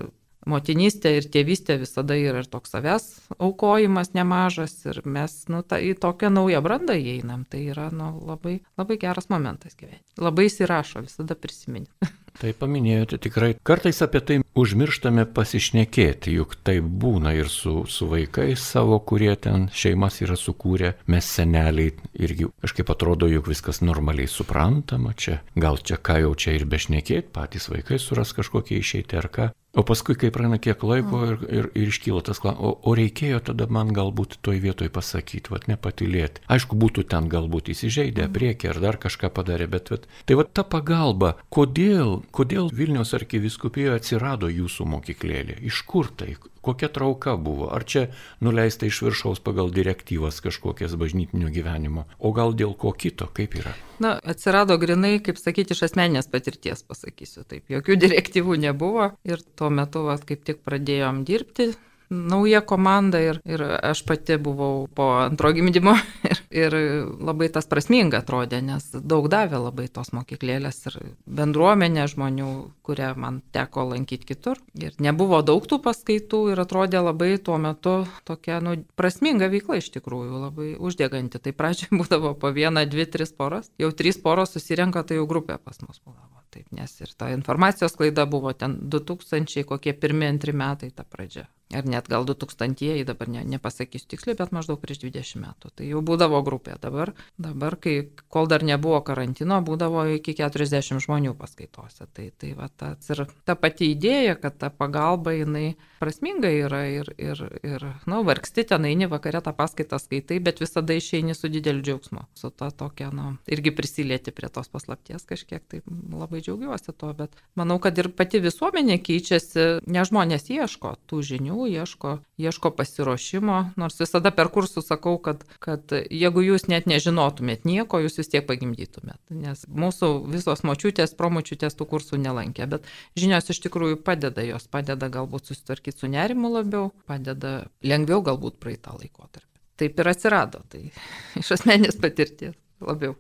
motinystė 0.50 1.16
ir 1.18 1.28
tėvystė 1.32 1.78
visada 1.82 2.16
yra 2.18 2.42
ir 2.44 2.50
toks 2.50 2.74
savęs 2.74 3.06
aukojimas 3.36 4.12
nemažas 4.16 4.78
ir 4.86 5.02
mes 5.04 5.34
nu, 5.52 5.62
ta, 5.66 5.80
į 5.82 5.96
tokią 6.02 6.30
naują 6.32 6.62
brandą 6.64 6.96
įeinam. 6.98 7.44
Tai 7.50 7.62
yra 7.72 7.88
nu, 7.94 8.12
labai, 8.26 8.60
labai 8.78 8.98
geras 9.02 9.30
momentas 9.32 9.78
gyventi. 9.78 10.04
Labai 10.22 10.48
įsirašo, 10.50 11.04
visada 11.06 11.38
prisiminti. 11.38 11.92
Tai 12.36 12.52
paminėjote 12.52 13.16
tikrai, 13.24 13.54
kartais 13.64 14.02
apie 14.04 14.20
tai 14.20 14.36
užmirštame 14.60 15.24
pasišnekėti, 15.36 16.34
juk 16.36 16.56
tai 16.66 16.78
būna 16.84 17.32
ir 17.38 17.48
su, 17.52 17.78
su 17.88 18.08
vaikais 18.10 18.60
savo, 18.60 18.98
kurie 19.00 19.32
ten 19.40 19.68
šeimas 19.72 20.20
yra 20.24 20.36
sukūrę, 20.36 20.94
mes 21.12 21.28
seneliai 21.38 21.94
irgi 22.12 22.50
kažkaip 22.64 22.92
atrodo, 22.92 23.28
juk 23.32 23.48
viskas 23.52 23.80
normaliai 23.84 24.28
suprantama, 24.28 25.14
čia 25.16 25.40
gal 25.56 25.80
čia 25.80 25.96
ką 25.96 26.20
jau 26.26 26.34
čia 26.36 26.58
ir 26.58 26.66
bešnekėti, 26.68 27.32
patys 27.32 27.70
vaikai 27.72 28.00
suras 28.02 28.36
kažkokie 28.36 28.82
išeiti 28.82 29.16
ar 29.16 29.32
ką. 29.32 29.52
O 29.76 29.82
paskui, 29.84 30.14
kai 30.16 30.30
praeina 30.32 30.56
kiek 30.56 30.80
laiko 30.88 31.18
ir, 31.26 31.34
ir, 31.52 31.66
ir 31.76 31.90
iškyla 31.92 32.22
tas 32.24 32.38
klausimas, 32.40 32.62
o, 32.64 32.70
o 32.80 32.94
reikėjo 32.96 33.42
tada 33.50 33.66
man 33.68 33.90
galbūt 33.92 34.38
toj 34.46 34.62
vietoj 34.62 34.88
pasakyti, 34.88 35.52
vad 35.52 35.66
nepatilėti. 35.68 36.46
Aišku, 36.48 36.78
būtų 36.80 37.04
ten 37.12 37.28
galbūt 37.28 37.68
įsižeidę 37.74 38.30
priekį 38.32 38.70
ar 38.72 38.80
dar 38.80 38.96
kažką 39.02 39.28
padarė, 39.36 39.68
bet 39.74 39.92
vat, 39.92 40.08
tai 40.24 40.38
va 40.40 40.46
ta 40.48 40.64
pagalba, 40.64 41.34
kodėl, 41.52 42.22
kodėl 42.34 42.70
Vilnius 42.74 43.14
arkiviskupijoje 43.16 44.00
atsirado 44.00 44.50
jūsų 44.52 44.86
mokyklėlė, 44.96 45.58
iš 45.68 45.82
kur 45.88 46.10
tai, 46.10 46.34
kokia 46.66 46.90
trauka 46.92 47.36
buvo, 47.38 47.70
ar 47.74 47.86
čia 47.86 48.06
nuleista 48.42 48.88
iš 48.88 49.02
viršaus 49.06 49.42
pagal 49.44 49.70
direktyvas 49.74 50.42
kažkokias 50.44 50.96
bažnytinio 50.98 51.50
gyvenimo, 51.54 52.06
o 52.18 52.32
gal 52.36 52.56
dėl 52.58 52.74
ko 52.78 52.92
kito, 52.92 53.30
kaip 53.36 53.56
yra? 53.60 53.74
Na, 54.02 54.16
atsirado 54.20 54.76
grinai, 54.82 55.16
kaip 55.24 55.40
sakyti, 55.40 55.76
iš 55.76 55.86
asmenės 55.90 56.30
patirties, 56.32 56.82
pasakysiu. 56.86 57.46
Taip. 57.48 57.64
Jokių 57.72 57.98
direktyvų 58.04 58.60
nebuvo. 58.66 59.10
Ir 59.28 59.42
tuo 59.58 59.70
metu, 59.72 60.04
vat, 60.08 60.26
kaip 60.28 60.44
tik 60.46 60.64
pradėjom 60.66 61.24
dirbti, 61.28 61.70
nauja 62.10 62.60
komanda 62.62 63.20
ir, 63.22 63.40
ir 63.44 63.62
aš 63.62 64.04
pati 64.06 64.36
buvau 64.38 64.86
po 64.94 65.10
antro 65.18 65.50
gimdymo 65.56 65.96
ir, 66.30 66.42
ir 66.56 66.74
labai 67.20 67.48
tas 67.52 67.68
prasminga 67.68 68.20
atrodė, 68.22 68.60
nes 68.64 68.88
daug 68.94 69.28
davė 69.32 69.60
labai 69.60 69.86
tos 69.92 70.12
mokyklėlės 70.16 70.78
ir 70.90 70.98
bendruomenė 71.38 72.06
žmonių, 72.12 72.50
kurią 72.86 73.12
man 73.20 73.40
teko 73.54 73.86
lankyti 73.92 74.30
kitur. 74.32 74.60
Ir 74.78 74.96
nebuvo 75.02 75.42
daug 75.46 75.66
tų 75.68 75.80
paskaitų 75.84 76.42
ir 76.52 76.62
atrodė 76.62 77.02
labai 77.04 77.34
tuo 77.38 77.58
metu 77.62 77.96
tokia 78.28 78.60
nu, 78.64 78.76
prasminga 78.98 79.50
veikla 79.52 79.80
iš 79.82 79.90
tikrųjų, 79.98 80.42
labai 80.46 80.70
uždeganti. 80.76 81.42
Tai 81.42 81.54
pradžioje 81.56 81.96
būdavo 82.00 82.36
po 82.40 82.52
vieną, 82.54 82.86
dvi, 82.90 83.08
tris 83.10 83.34
poras, 83.36 83.70
jau 83.80 83.92
trys 83.92 84.20
poros 84.22 84.56
susirenka, 84.56 85.04
tai 85.06 85.20
jau 85.20 85.28
grupė 85.30 85.60
pas 85.62 85.78
mus 85.84 86.00
būdavo. 86.02 86.32
Taip, 86.56 86.70
nes 86.72 86.92
ir 87.02 87.10
ta 87.18 87.28
informacijos 87.34 87.98
klaida 87.98 88.24
buvo 88.30 88.54
ten 88.56 88.78
2000, 88.88 89.66
kokie 89.68 89.92
pirmie, 89.92 90.30
antri 90.30 90.54
metai 90.56 90.88
ta 90.94 91.04
pradžia 91.04 91.44
ar 91.74 91.86
net 91.86 92.06
gal 92.08 92.26
2000-ieji, 92.26 93.04
dabar 93.06 93.28
ne, 93.30 93.42
nepasakysiu 93.56 94.10
tiksliai, 94.12 94.36
bet 94.38 94.52
maždaug 94.54 94.78
prieš 94.82 95.02
20 95.02 95.42
metų. 95.42 95.72
Tai 95.74 95.88
jau 95.88 96.02
būdavo 96.06 96.38
grupė. 96.46 96.76
Dabar, 96.82 97.12
dabar 97.40 97.78
kai, 97.82 97.96
kol 98.32 98.48
dar 98.50 98.64
nebuvo 98.66 99.00
karantino, 99.06 99.58
būdavo 99.66 100.06
iki 100.16 100.36
40 100.38 101.02
žmonių 101.04 101.34
paskaitose. 101.38 102.08
Tai, 102.16 102.30
tai 102.38 102.54
va, 102.58 102.70
tas 102.70 103.12
ir 103.12 103.26
ta 103.48 103.56
pati 103.58 103.90
idėja, 103.94 104.36
kad 104.40 104.58
ta 104.60 104.70
pagalba 104.70 105.34
jinai 105.36 105.74
prasminga 106.00 106.50
yra 106.52 106.82
ir, 106.92 107.10
ir, 107.18 107.40
ir 107.64 107.84
na, 108.04 108.16
nu, 108.16 108.22
vargsti 108.26 108.66
ten 108.68 108.86
eini 108.88 109.08
vakarė 109.10 109.42
tą 109.44 109.52
paskaitą 109.56 109.98
skaitai, 110.00 110.38
bet 110.44 110.60
visada 110.62 110.96
išeini 110.96 111.34
su 111.36 111.50
dideliu 111.52 111.84
džiaugsmu. 111.84 112.26
Su 112.36 112.50
ta 112.50 112.70
tokia, 112.70 113.10
na, 113.14 113.30
nu, 113.32 113.40
irgi 113.50 113.72
prisilieti 113.76 114.34
prie 114.36 114.50
tos 114.52 114.68
paslapties 114.72 115.26
kažkiek, 115.28 115.64
tai 115.64 115.82
labai 115.86 116.42
džiaugiuosi 116.44 116.94
to, 116.96 117.12
bet 117.16 117.36
manau, 117.58 117.78
kad 117.82 117.98
ir 117.98 118.10
pati 118.16 118.40
visuomenė 118.44 118.98
keičiasi, 119.04 119.66
ne 119.86 120.04
žmonės 120.06 120.50
ieško 120.52 120.96
tų 121.08 121.22
žinių 121.30 121.66
ieško, 121.72 122.18
ieško 122.40 122.72
pasiruošimo, 122.76 123.58
nors 123.80 124.00
visada 124.00 124.32
per 124.34 124.50
kursus 124.52 124.88
sakau, 124.90 125.16
kad, 125.22 125.44
kad 125.62 125.92
jeigu 126.10 126.35
jūs 126.44 126.66
net 126.70 126.88
nežinotumėt 126.90 127.66
nieko, 127.68 128.00
jūs 128.04 128.18
vis 128.20 128.30
tiek 128.32 128.46
pagimdytumėt, 128.48 129.20
nes 129.30 129.64
mūsų 129.68 130.10
visos 130.32 130.64
močiutės, 130.66 131.16
promočiutės 131.18 131.78
tų 131.78 131.88
kursų 131.92 132.20
nelankė, 132.22 132.68
bet 132.70 132.88
žinios 133.18 133.50
iš 133.52 133.62
tikrųjų 133.66 134.00
padeda, 134.06 134.44
jos 134.46 134.68
padeda 134.72 135.10
galbūt 135.12 135.50
susitvarkyti 135.52 136.04
su 136.04 136.10
nerimu 136.12 136.52
labiau, 136.52 136.90
padeda 137.08 137.58
lengviau 137.84 138.24
galbūt 138.26 138.60
praeitą 138.62 138.96
laikotarpį. 138.98 139.52
Taip 139.76 140.00
ir 140.00 140.12
atsirado, 140.12 140.64
tai 140.72 140.88
iš 141.42 141.54
asmenės 141.58 142.00
patirties 142.00 142.56
labiau. 142.80 143.16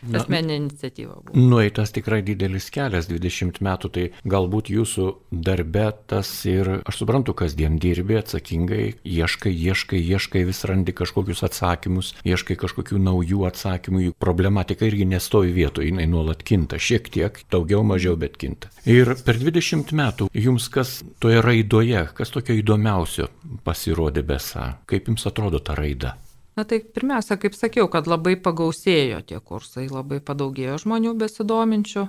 Asmeninė 0.00 0.56
iniciatyva 0.56 1.16
buvo. 1.20 1.34
Nueitas 1.36 1.92
tikrai 1.92 2.20
didelis 2.24 2.70
kelias, 2.72 3.08
20 3.10 3.60
metų, 3.64 3.90
tai 3.92 4.04
galbūt 4.28 4.70
jūsų 4.72 5.06
darbe 5.30 5.90
tas 6.10 6.30
ir, 6.48 6.70
aš 6.88 7.02
suprantu, 7.02 7.34
kasdien 7.36 7.76
dirbi 7.82 8.16
atsakingai, 8.20 8.84
ieškai, 9.04 9.52
ieškai, 9.52 10.00
ieškai, 10.14 10.44
vis 10.48 10.62
randi 10.68 10.94
kažkokius 10.96 11.44
atsakymus, 11.50 12.14
ieškai 12.24 12.56
kažkokių 12.60 13.00
naujų 13.02 13.44
atsakymų, 13.50 14.04
juk 14.08 14.18
problematika 14.22 14.88
irgi 14.88 15.08
nestovi 15.10 15.52
vietoje, 15.56 15.90
jinai 15.92 16.08
nuolat 16.10 16.44
kinta, 16.46 16.80
šiek 16.80 17.12
tiek, 17.12 17.42
daugiau, 17.52 17.84
mažiau, 17.86 18.16
bet 18.20 18.40
kinta. 18.40 18.72
Ir 18.88 19.12
per 19.26 19.40
20 19.40 19.92
metų 19.96 20.30
jums 20.32 20.70
kas 20.72 21.00
toje 21.20 21.44
raidoje, 21.44 22.06
kas 22.16 22.32
tokio 22.32 22.56
įdomiausio 22.56 23.28
pasirodė 23.66 24.24
besa, 24.26 24.74
kaip 24.88 25.12
jums 25.12 25.28
atrodo 25.28 25.60
ta 25.60 25.76
raida? 25.78 26.16
Na 26.60 26.66
tai 26.68 26.82
pirmiausia, 26.84 27.38
kaip 27.40 27.54
sakiau, 27.56 27.86
kad 27.88 28.04
labai 28.04 28.34
pagausėjo 28.36 29.22
tie 29.24 29.38
kursai, 29.40 29.86
labai 29.88 30.18
padaugėjo 30.20 30.74
žmonių 30.82 31.14
besidominčių. 31.22 32.02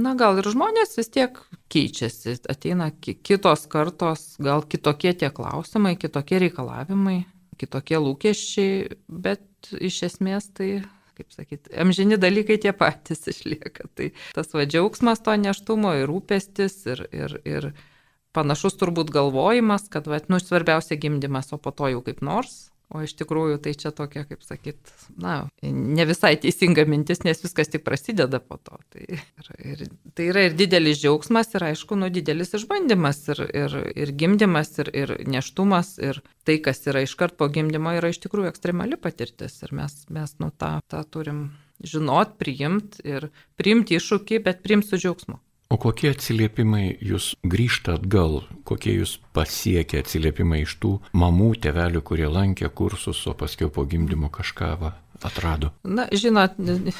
Na 0.00 0.14
gal 0.16 0.40
ir 0.40 0.48
žmonės 0.48 0.96
vis 0.96 1.12
tiek 1.12 1.36
keičiasi, 1.68 2.38
ateina 2.48 2.86
kitos 2.96 3.66
kartos, 3.68 4.24
gal 4.40 4.64
kitokie 4.64 5.12
tie 5.20 5.28
klausimai, 5.28 5.98
kitokie 6.00 6.40
reikalavimai, 6.46 7.18
kitokie 7.60 8.00
lūkesčiai, 8.00 8.96
bet 9.04 9.68
iš 9.76 10.00
esmės 10.08 10.48
tai 10.56 10.70
kaip 11.14 11.36
sakyti, 11.36 11.76
amžini 11.76 12.16
dalykai 12.16 12.56
tie 12.64 12.72
patys 12.72 13.28
išlieka. 13.36 13.92
Tai 13.92 14.14
tas 14.32 14.48
va 14.56 14.64
džiaugsmas 14.64 15.20
to 15.28 15.36
neštumo 15.44 15.92
ir 16.00 16.08
rūpestis 16.08 16.80
ir, 16.88 17.04
ir, 17.12 17.36
ir 17.44 17.74
panašus 18.32 18.80
turbūt 18.80 19.12
galvojimas, 19.12 19.90
kad, 19.92 20.08
va, 20.08 20.24
nu, 20.32 20.40
svarbiausia 20.40 20.96
gimdymas, 20.96 21.52
o 21.52 21.60
po 21.60 21.76
to 21.76 21.92
jau 21.92 22.00
kaip 22.08 22.24
nors, 22.24 22.64
O 22.92 23.00
iš 23.02 23.14
tikrųjų 23.16 23.56
tai 23.64 23.72
čia 23.80 23.90
tokia, 23.96 24.22
kaip 24.28 24.42
sakyt, 24.44 24.76
na, 25.20 25.46
ne 25.64 26.04
visai 26.06 26.34
teisinga 26.40 26.84
mintis, 26.86 27.22
nes 27.24 27.40
viskas 27.42 27.72
tik 27.72 27.82
prasideda 27.86 28.38
po 28.44 28.58
to. 28.60 28.76
Tai, 28.92 29.06
ir, 29.16 29.48
ir, 29.58 29.82
tai 30.14 30.28
yra 30.30 30.44
ir 30.46 30.56
didelis 30.58 31.00
džiaugsmas, 31.00 31.54
ir 31.56 31.64
aišku, 31.70 31.96
nu, 31.98 32.10
didelis 32.12 32.54
išbandymas, 32.54 33.22
ir, 33.34 33.42
ir, 33.64 33.78
ir 34.04 34.14
gimdymas, 34.20 34.74
ir, 34.84 34.92
ir 34.94 35.14
neštumas, 35.26 35.96
ir 35.98 36.20
tai, 36.46 36.60
kas 36.62 36.84
yra 36.90 37.02
iškart 37.06 37.38
po 37.40 37.48
gimdymo, 37.50 37.96
yra 37.98 38.12
iš 38.12 38.20
tikrųjų 38.26 38.52
ekstremali 38.52 39.00
patirtis. 39.00 39.58
Ir 39.64 39.74
mes, 39.80 40.04
mes 40.12 40.36
nu, 40.44 40.52
tą, 40.52 40.76
tą 40.92 41.02
turim 41.08 41.46
žinot, 41.84 42.36
priimti 42.40 43.02
ir 43.16 43.30
priimti 43.58 43.98
iššūkį, 43.98 44.44
bet 44.44 44.62
priimti 44.64 44.92
su 44.92 45.00
džiaugsmu. 45.00 45.40
O 45.72 45.78
kokie 45.80 46.10
atsiliepimai 46.12 46.98
jūs 47.00 47.30
grįžta 47.48 47.96
atgal, 47.98 48.42
kokie 48.68 48.98
jūs 48.98 49.16
pasiekia 49.34 50.02
atsiliepimai 50.04 50.60
iš 50.66 50.76
tų 50.82 50.92
mamų, 51.16 51.54
tevelių, 51.64 52.02
kurie 52.04 52.28
lankė 52.28 52.68
kursus, 52.68 53.22
o 53.26 53.32
paskui 53.38 53.70
po 53.72 53.86
gimdymo 53.88 54.28
kažką 54.34 54.70
va, 54.82 54.92
atrado? 55.22 55.70
Na, 55.84 56.06
žinot, 56.12 56.56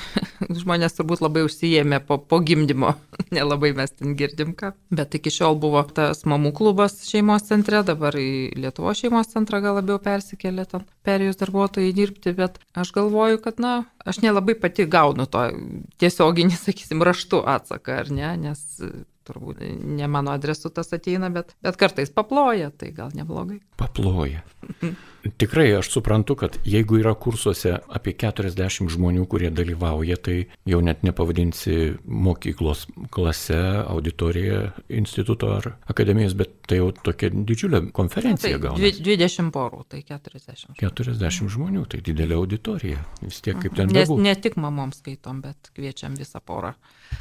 žmonės 0.61 0.97
turbūt 0.99 1.23
labai 1.25 1.45
užsijėmė 1.47 2.01
po, 2.07 2.19
po 2.19 2.41
gimdymo, 2.45 2.95
nelabai 3.37 3.73
mes 3.77 3.95
ten 3.95 4.17
girdim 4.19 4.55
ką. 4.59 4.75
Bet 4.95 5.17
iki 5.19 5.33
šiol 5.35 5.59
buvo 5.61 5.83
tas 5.97 6.25
mamų 6.29 6.55
klubas 6.57 7.01
šeimos 7.09 7.49
centre, 7.49 7.83
dabar 7.87 8.17
į 8.19 8.55
Lietuvo 8.59 8.95
šeimos 8.97 9.33
centrą 9.33 9.63
gal 9.65 9.79
labiau 9.81 10.01
persikėlė 10.03 10.67
ten 10.71 10.85
perėjus 11.07 11.41
darbuotojai 11.41 11.95
dirbti, 11.97 12.35
bet 12.37 12.61
aš 12.77 12.93
galvoju, 12.97 13.41
kad, 13.45 13.63
na, 13.63 13.75
aš 14.05 14.23
nelabai 14.25 14.57
pati 14.59 14.87
gaunu 14.91 15.27
to 15.31 15.49
tiesioginį, 16.03 16.61
sakysim, 16.61 17.03
raštu 17.05 17.43
atsaką, 17.57 18.05
ar 18.05 18.15
ne, 18.15 18.31
nes 18.49 18.63
turbūt 19.25 19.63
ne 19.65 20.09
mano 20.11 20.35
adresu 20.37 20.71
tas 20.75 20.93
ateina, 20.93 21.31
bet, 21.33 21.55
bet 21.65 21.79
kartais 21.81 22.13
paploja, 22.13 22.71
tai 22.71 22.93
gal 22.97 23.15
neblogai. 23.17 23.61
Paploja. 23.81 24.45
Tikrai 25.37 25.73
aš 25.79 25.89
suprantu, 25.91 26.37
kad 26.37 26.59
jeigu 26.69 26.99
yra 27.01 27.15
kursuose 27.17 27.79
apie 27.97 28.13
40 28.21 28.91
žmonių, 28.93 29.25
kurie 29.31 29.49
dalyvauja, 29.55 30.19
tai 30.21 30.37
jau 30.69 30.81
net 30.85 31.05
nepavadinsi 31.07 31.95
mokyklos 32.05 32.85
klase, 33.15 33.61
auditorija, 33.89 34.61
instituto 34.93 35.53
ar 35.57 35.71
akademijos, 35.91 36.37
bet 36.37 36.53
tai 36.69 36.81
jau 36.81 36.91
tokia 36.93 37.33
didžiulė 37.33 37.81
konferencija 37.97 38.61
gal. 38.61 38.77
Tai 38.81 38.93
20 39.09 39.53
porų, 39.55 39.83
tai 39.95 40.05
40. 40.05 40.77
40 40.81 41.53
žmonių, 41.57 41.87
tai 41.89 42.03
didelė 42.05 42.39
auditorija. 42.39 43.01
Vis 43.25 43.41
tiek 43.45 43.59
kaip 43.63 43.77
ten 43.79 43.93
Nes 43.95 44.11
ne 44.11 44.35
tik 44.37 44.59
mamoms 44.61 45.01
skaitom, 45.01 45.41
bet 45.45 45.73
kviečiam 45.77 46.17
visą 46.19 46.41
porą. 46.45 46.75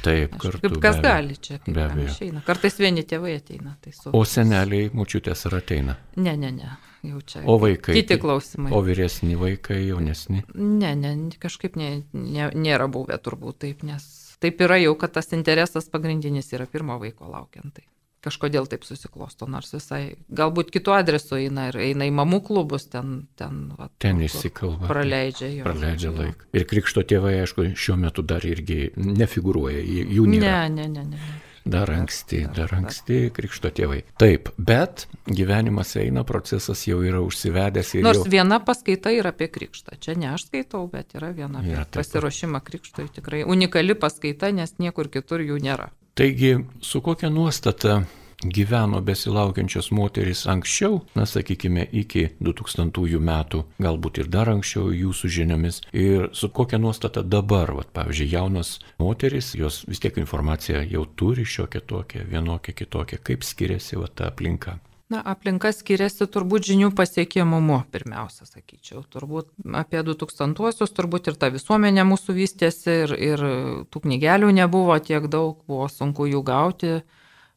Taip, 0.04 0.36
kartu. 0.40 0.60
Kaip 0.64 0.80
kas 0.82 1.00
gali 1.04 1.36
čia, 1.40 1.60
kaip 1.62 1.76
be 1.76 1.84
abejo. 1.86 2.08
Išeina. 2.12 2.42
Kartais 2.46 2.76
vieni 2.80 3.04
tėvai 3.08 3.38
ateina. 3.38 3.76
Tai 3.84 3.92
su... 3.94 4.12
O 4.16 4.24
seneliai, 4.28 4.90
mučiutės 4.96 5.46
ar 5.48 5.60
ateina? 5.60 5.96
Ne, 6.16 6.36
ne, 6.40 6.50
ne. 6.52 6.74
Jau 7.04 7.20
čia. 7.20 7.42
O 7.50 7.58
vaikai? 7.60 7.96
Kiti 7.98 8.18
klausimai. 8.20 8.72
O 8.72 8.80
vyresni 8.84 9.36
vaikai, 9.38 9.82
jaunesni? 9.88 10.44
Ne, 10.54 10.94
ne, 10.96 11.14
kažkaip 11.40 11.76
ne, 11.80 11.90
ne, 12.12 12.50
nėra 12.56 12.88
buvę 12.92 13.18
turbūt 13.20 13.60
taip, 13.66 13.82
nes 13.86 14.06
taip 14.40 14.62
yra 14.64 14.78
jau, 14.80 14.94
kad 15.00 15.12
tas 15.16 15.32
interesas 15.36 15.90
pagrindinis 15.92 16.52
yra 16.56 16.68
pirmo 16.70 16.96
vaiko 17.02 17.28
laukiant. 17.28 17.76
Tai 17.76 17.84
kažkodėl 18.24 18.68
taip 18.70 18.86
susiklosto, 18.88 19.46
nors 19.50 19.74
visai, 19.74 20.16
galbūt 20.32 20.72
kitu 20.72 20.94
adresu 20.96 21.36
eina 21.36 21.68
ir 21.70 21.80
eina 21.90 22.08
į 22.08 22.14
mamų 22.16 22.40
klubus, 22.46 22.86
ten, 22.92 23.26
ten, 23.36 23.66
va, 23.76 23.90
ten 24.00 24.22
įsikalba. 24.24 24.88
Praleidžia 24.88 25.50
jo. 25.52 25.64
Praleidžia 25.66 26.12
laiką. 26.14 26.48
Ir 26.56 26.68
krikšto 26.70 27.04
tėvai, 27.10 27.36
aišku, 27.42 27.74
šiuo 27.76 27.98
metu 28.00 28.24
dar 28.24 28.46
irgi 28.48 28.94
nefigūruoja, 28.96 29.82
jų 29.84 30.28
nėra. 30.32 30.62
Ne, 30.72 30.86
ne, 30.88 30.88
ne, 30.96 31.08
ne. 31.12 31.43
Dar 31.64 31.88
anksti, 31.88 32.42
dar 32.52 32.74
anksti 32.76 33.30
krikšto 33.32 33.70
tėvai. 33.72 34.02
Taip, 34.20 34.50
bet 34.60 35.06
gyvenimas 35.24 35.94
eina, 35.96 36.20
procesas 36.28 36.82
jau 36.84 36.98
yra 37.00 37.22
užsivedęs. 37.24 37.94
Nors 38.04 38.20
jau... 38.20 38.32
viena 38.34 38.58
paskaita 38.60 39.12
yra 39.16 39.32
apie 39.32 39.48
krikštą. 39.52 39.96
Čia 40.04 40.16
ne 40.20 40.28
aš 40.34 40.50
skaitau, 40.50 40.84
bet 40.92 41.16
yra 41.16 41.32
viena 41.32 41.62
apie 41.62 41.72
ja, 41.72 41.86
pasiruošimą 41.96 42.60
krikštui. 42.66 43.08
Tikrai 43.16 43.46
unikali 43.48 43.96
paskaita, 43.96 44.52
nes 44.52 44.76
niekur 44.76 45.08
kitur 45.08 45.40
jų 45.40 45.56
nėra. 45.64 45.88
Taigi, 46.14 46.58
su 46.84 47.00
kokia 47.02 47.32
nuostata 47.32 48.02
gyveno 48.42 49.00
besilaukiančios 49.00 49.90
moteris 49.90 50.46
anksčiau, 50.50 51.00
na 51.14 51.26
sakykime, 51.26 51.86
iki 51.92 52.28
2000 52.40 53.20
metų, 53.20 53.64
galbūt 53.82 54.22
ir 54.22 54.30
dar 54.32 54.50
anksčiau 54.52 54.90
jūsų 54.94 55.30
žiniomis, 55.38 55.82
ir 55.92 56.30
su 56.32 56.48
kokia 56.48 56.78
nuostata 56.78 57.22
dabar, 57.22 57.74
vat, 57.76 57.92
pavyzdžiui, 57.96 58.30
jaunos 58.32 58.78
moteris, 58.98 59.54
jos 59.58 59.84
vis 59.88 60.02
tiek 60.02 60.18
informaciją 60.20 60.84
jau 60.90 61.04
turi 61.06 61.44
šiokią 61.44 61.84
tokią, 61.86 62.26
vienokią 62.30 62.74
kitokią, 62.74 63.22
kaip 63.22 63.46
skiriasi 63.46 64.00
vat, 64.00 64.16
ta 64.18 64.28
aplinka. 64.32 64.78
Na, 65.12 65.20
aplinka 65.20 65.68
skiriasi 65.70 66.24
turbūt 66.32 66.64
žinių 66.64 66.88
pasiekiamumu, 66.96 67.82
pirmiausia, 67.92 68.46
sakyčiau. 68.48 69.02
Turbūt 69.12 69.50
apie 69.76 70.00
2000-uosius, 70.00 70.94
turbūt 70.96 71.28
ir 71.28 71.36
ta 71.38 71.50
visuomenė 71.52 72.06
mūsų 72.08 72.34
vystėsi 72.38 72.94
ir, 73.02 73.12
ir 73.12 73.44
tų 73.92 74.02
knygelių 74.06 74.48
nebuvo 74.56 74.96
tiek 75.04 75.28
daug, 75.28 75.60
buvo 75.68 75.90
sunku 75.92 76.26
jų 76.30 76.40
gauti 76.48 76.94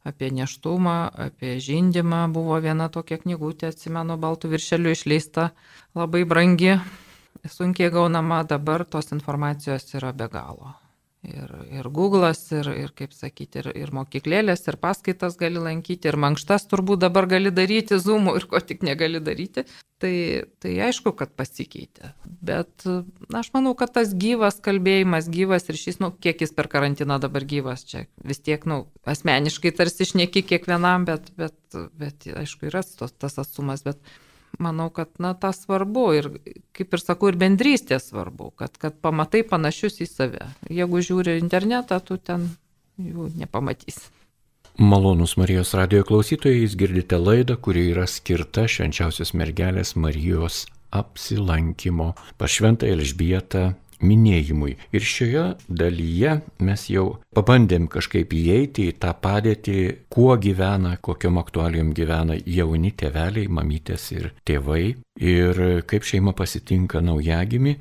apie 0.08 0.32
neštumą, 0.40 0.98
apie 1.28 1.58
žindimą. 1.64 2.24
Buvo 2.34 2.58
viena 2.64 2.90
tokia 2.94 3.20
knygutė, 3.22 3.74
atsimenu, 3.74 4.18
baltų 4.24 4.54
viršelių 4.56 4.96
išleista, 4.96 5.52
labai 5.98 6.24
brangi, 6.26 6.76
sunkiai 7.46 7.94
gaunama, 7.94 8.44
dabar 8.48 8.86
tos 8.86 9.16
informacijos 9.16 9.90
yra 10.00 10.16
be 10.16 10.32
galo 10.32 10.76
ir, 11.28 11.52
ir 11.80 11.90
Google'as, 11.94 12.40
ir, 12.56 12.70
ir, 12.86 12.94
kaip 12.98 13.14
sakyti, 13.16 13.62
ir, 13.62 13.70
ir 13.84 13.92
mokyklėlės, 13.96 14.64
ir 14.70 14.78
paskaitas 14.82 15.38
gali 15.40 15.62
lankyti, 15.62 16.10
ir 16.10 16.18
mankštas 16.20 16.68
turbūt 16.72 17.04
dabar 17.04 17.28
gali 17.30 17.52
daryti, 17.54 18.00
Zoom'u 18.02 18.36
ir 18.40 18.48
ko 18.50 18.62
tik 18.64 18.86
negali 18.88 19.22
daryti. 19.24 19.66
Tai, 19.98 20.14
tai 20.62 20.76
aišku, 20.86 21.10
kad 21.18 21.32
pasikeitė. 21.34 22.12
Bet 22.46 22.86
na, 22.86 23.40
aš 23.40 23.50
manau, 23.56 23.74
kad 23.78 23.96
tas 23.96 24.12
gyvas 24.14 24.60
kalbėjimas, 24.62 25.26
gyvas 25.34 25.66
ryšys, 25.74 25.98
nu, 26.04 26.12
kiek 26.14 26.44
jis 26.46 26.54
per 26.54 26.70
karantiną 26.70 27.18
dabar 27.24 27.48
gyvas, 27.50 27.82
čia 27.90 28.06
vis 28.22 28.44
tiek, 28.46 28.62
nu, 28.70 28.84
asmeniškai 29.10 29.74
tarsi 29.80 30.06
išneki 30.06 30.46
kiekvienam, 30.52 31.08
bet, 31.10 31.34
bet, 31.42 31.58
bet 31.98 32.30
aišku, 32.30 32.70
yra 32.70 32.86
tas 32.86 33.42
atsumas, 33.42 33.82
bet 33.88 33.98
manau, 34.64 34.90
kad 34.94 35.10
na, 35.22 35.34
tas 35.38 35.64
svarbu 35.64 36.06
ir, 36.18 36.30
kaip 36.78 36.94
ir 36.94 37.04
sakau, 37.04 37.32
ir 37.32 37.40
bendrystė 37.40 38.00
svarbu, 38.02 38.52
kad, 38.60 38.78
kad 38.82 39.00
pamatai 39.04 39.44
panašius 39.48 40.02
į 40.04 40.10
save. 40.10 40.52
Jeigu 40.70 41.02
žiūri 41.04 41.38
internetą, 41.42 42.00
tu 42.04 42.18
ten 42.18 42.50
jų 42.98 43.32
nepamatysi. 43.38 44.10
Malonus 44.78 45.34
Marijos 45.42 45.74
radio 45.74 46.04
klausytojai, 46.06 46.62
jūs 46.62 46.76
girdite 46.78 47.18
laidą, 47.18 47.56
kuri 47.58 47.88
yra 47.90 48.06
skirta 48.06 48.68
švenčiausios 48.70 49.34
mergelės 49.34 49.96
Marijos 49.98 50.68
apsilankimo 50.94 52.12
pas 52.38 52.54
šventą 52.54 52.86
Elžbietą 52.86 53.72
minėjimui. 54.04 54.76
Ir 54.94 55.06
šioje 55.06 55.46
dalyje 55.70 56.38
mes 56.64 56.86
jau 56.92 57.08
pabandėm 57.36 57.88
kažkaip 57.92 58.34
įeiti 58.34 58.90
į 58.92 58.98
tą 59.02 59.14
padėtį, 59.22 59.80
kuo 60.14 60.36
gyvena, 60.42 60.96
kokiam 61.02 61.40
aktualijom 61.42 61.94
gyvena 61.98 62.38
jauni 62.46 62.94
tėveliai, 62.98 63.50
mamytės 63.50 64.12
ir 64.16 64.32
tėvai. 64.48 64.96
Ir 65.18 65.60
kaip 65.90 66.06
šeima 66.06 66.36
pasitinka 66.38 67.02
naujagimi. 67.02 67.78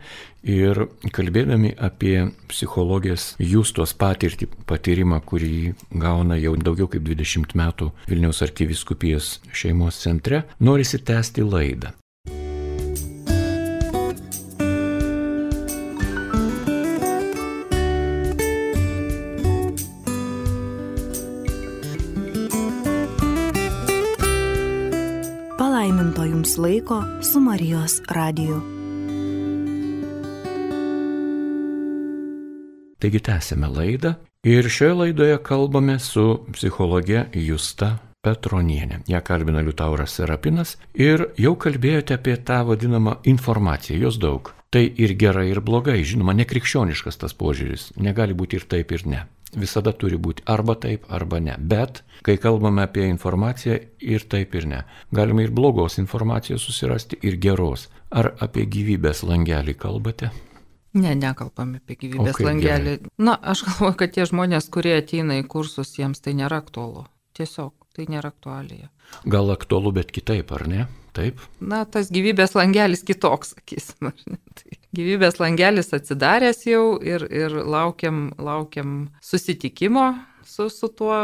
Ir 0.47 0.79
kalbėdami 1.13 1.75
apie 1.83 2.15
psichologijos 2.49 3.35
jūstos 3.43 3.97
patirtį, 3.99 4.49
patyrimą, 4.71 5.19
kurį 5.27 5.75
gauna 5.91 6.39
jau 6.39 6.55
daugiau 6.57 6.89
kaip 6.93 7.05
20 7.05 7.59
metų 7.59 7.91
Vilniaus 8.07 8.45
arkiviskupijos 8.47 9.37
šeimos 9.53 10.01
centre, 10.07 10.45
norisi 10.61 11.03
tęsti 11.03 11.45
laidą. 11.45 11.93
Jums 26.25 26.59
laiko 26.59 27.03
su 27.33 27.41
Marijos 27.41 28.01
radiju. 28.09 28.61
Taigi 32.99 33.21
tęsime 33.21 33.67
laidą 33.67 34.13
ir 34.45 34.69
šioje 34.69 34.95
laidoje 34.95 35.39
kalbame 35.43 35.99
su 35.99 36.45
psichologė 36.53 37.23
Justa 37.33 37.97
Petronienė. 38.21 39.01
Ja 39.09 39.23
kalbina 39.25 39.63
Liutauras 39.65 40.19
Serapinas 40.19 40.77
ir 40.93 41.25
jau 41.41 41.55
kalbėjote 41.57 42.19
apie 42.21 42.37
tą 42.37 42.61
vadinamą 42.69 43.17
informaciją, 43.25 44.03
jos 44.03 44.21
daug. 44.21 44.53
Tai 44.71 44.85
ir 44.85 45.17
gerai, 45.17 45.49
ir 45.55 45.63
blogai, 45.65 46.03
žinoma, 46.05 46.37
nekrikščioniškas 46.37 47.17
tas 47.25 47.33
požiūris, 47.33 47.95
negali 47.97 48.37
būti 48.37 48.61
ir 48.61 48.69
taip, 48.69 48.93
ir 48.93 49.07
ne 49.09 49.25
visada 49.55 49.93
turi 49.93 50.19
būti 50.19 50.45
arba 50.51 50.75
taip, 50.81 51.07
arba 51.13 51.41
ne. 51.41 51.55
Bet, 51.59 52.03
kai 52.27 52.37
kalbame 52.43 52.85
apie 52.87 53.07
informaciją, 53.11 53.79
ir 54.01 54.27
taip, 54.31 54.55
ir 54.55 54.67
ne. 54.67 54.83
Galima 55.15 55.45
ir 55.45 55.55
blogos 55.55 55.99
informacijos 56.03 56.67
susirasti, 56.67 57.21
ir 57.23 57.39
geros. 57.43 57.89
Ar 58.11 58.33
apie 58.41 58.67
gyvybės 58.71 59.23
langelį 59.27 59.77
kalbate? 59.79 60.31
Ne, 60.97 61.13
nekalbame 61.19 61.83
apie 61.83 61.99
gyvybės 62.05 62.41
langelį. 62.41 62.99
Gerai. 63.01 63.15
Na, 63.19 63.37
aš 63.37 63.67
galvoju, 63.69 63.99
kad 64.01 64.15
tie 64.17 64.27
žmonės, 64.29 64.71
kurie 64.73 64.97
ateina 64.97 65.37
į 65.41 65.47
kursus, 65.51 65.93
jiems 65.99 66.23
tai 66.25 66.37
nėra 66.39 66.63
aktualu. 66.63 67.05
Tiesiog 67.37 67.75
tai 67.97 68.07
nėra 68.13 68.31
aktualija. 68.33 68.89
Gal 69.29 69.51
aktualu, 69.53 69.93
bet 69.99 70.13
kitaip, 70.13 70.53
ar 70.57 70.67
ne? 70.69 70.87
Taip. 71.17 71.41
Na, 71.65 71.85
tas 71.89 72.11
gyvybės 72.13 72.53
langelis 72.57 73.05
kitoks, 73.07 73.55
sakysim. 73.57 74.13
Tai 74.59 74.79
gyvybės 74.97 75.41
langelis 75.41 75.93
atsidaręs 75.97 76.65
jau 76.69 76.97
ir, 77.01 77.25
ir 77.33 77.57
laukiam, 77.65 78.31
laukiam 78.37 79.07
susitikimo 79.25 80.11
su, 80.47 80.69
su 80.71 80.89
tuo 80.89 81.17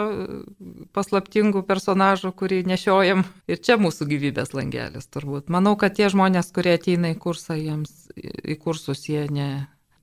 paslaptingu 0.92 1.62
personažu, 1.66 2.32
kurį 2.36 2.62
nešiojam. 2.68 3.24
Ir 3.50 3.60
čia 3.62 3.78
mūsų 3.80 4.08
gyvybės 4.10 4.52
langelis 4.56 5.08
turbūt. 5.12 5.52
Manau, 5.52 5.76
kad 5.80 5.96
tie 5.98 6.10
žmonės, 6.12 6.50
kurie 6.56 6.74
ateina 6.78 7.12
į 7.14 7.18
kursą, 7.22 7.56
jiems 7.60 8.10
į 8.16 8.58
kursus 8.60 9.06
jie 9.08 9.26
ne, 9.32 9.48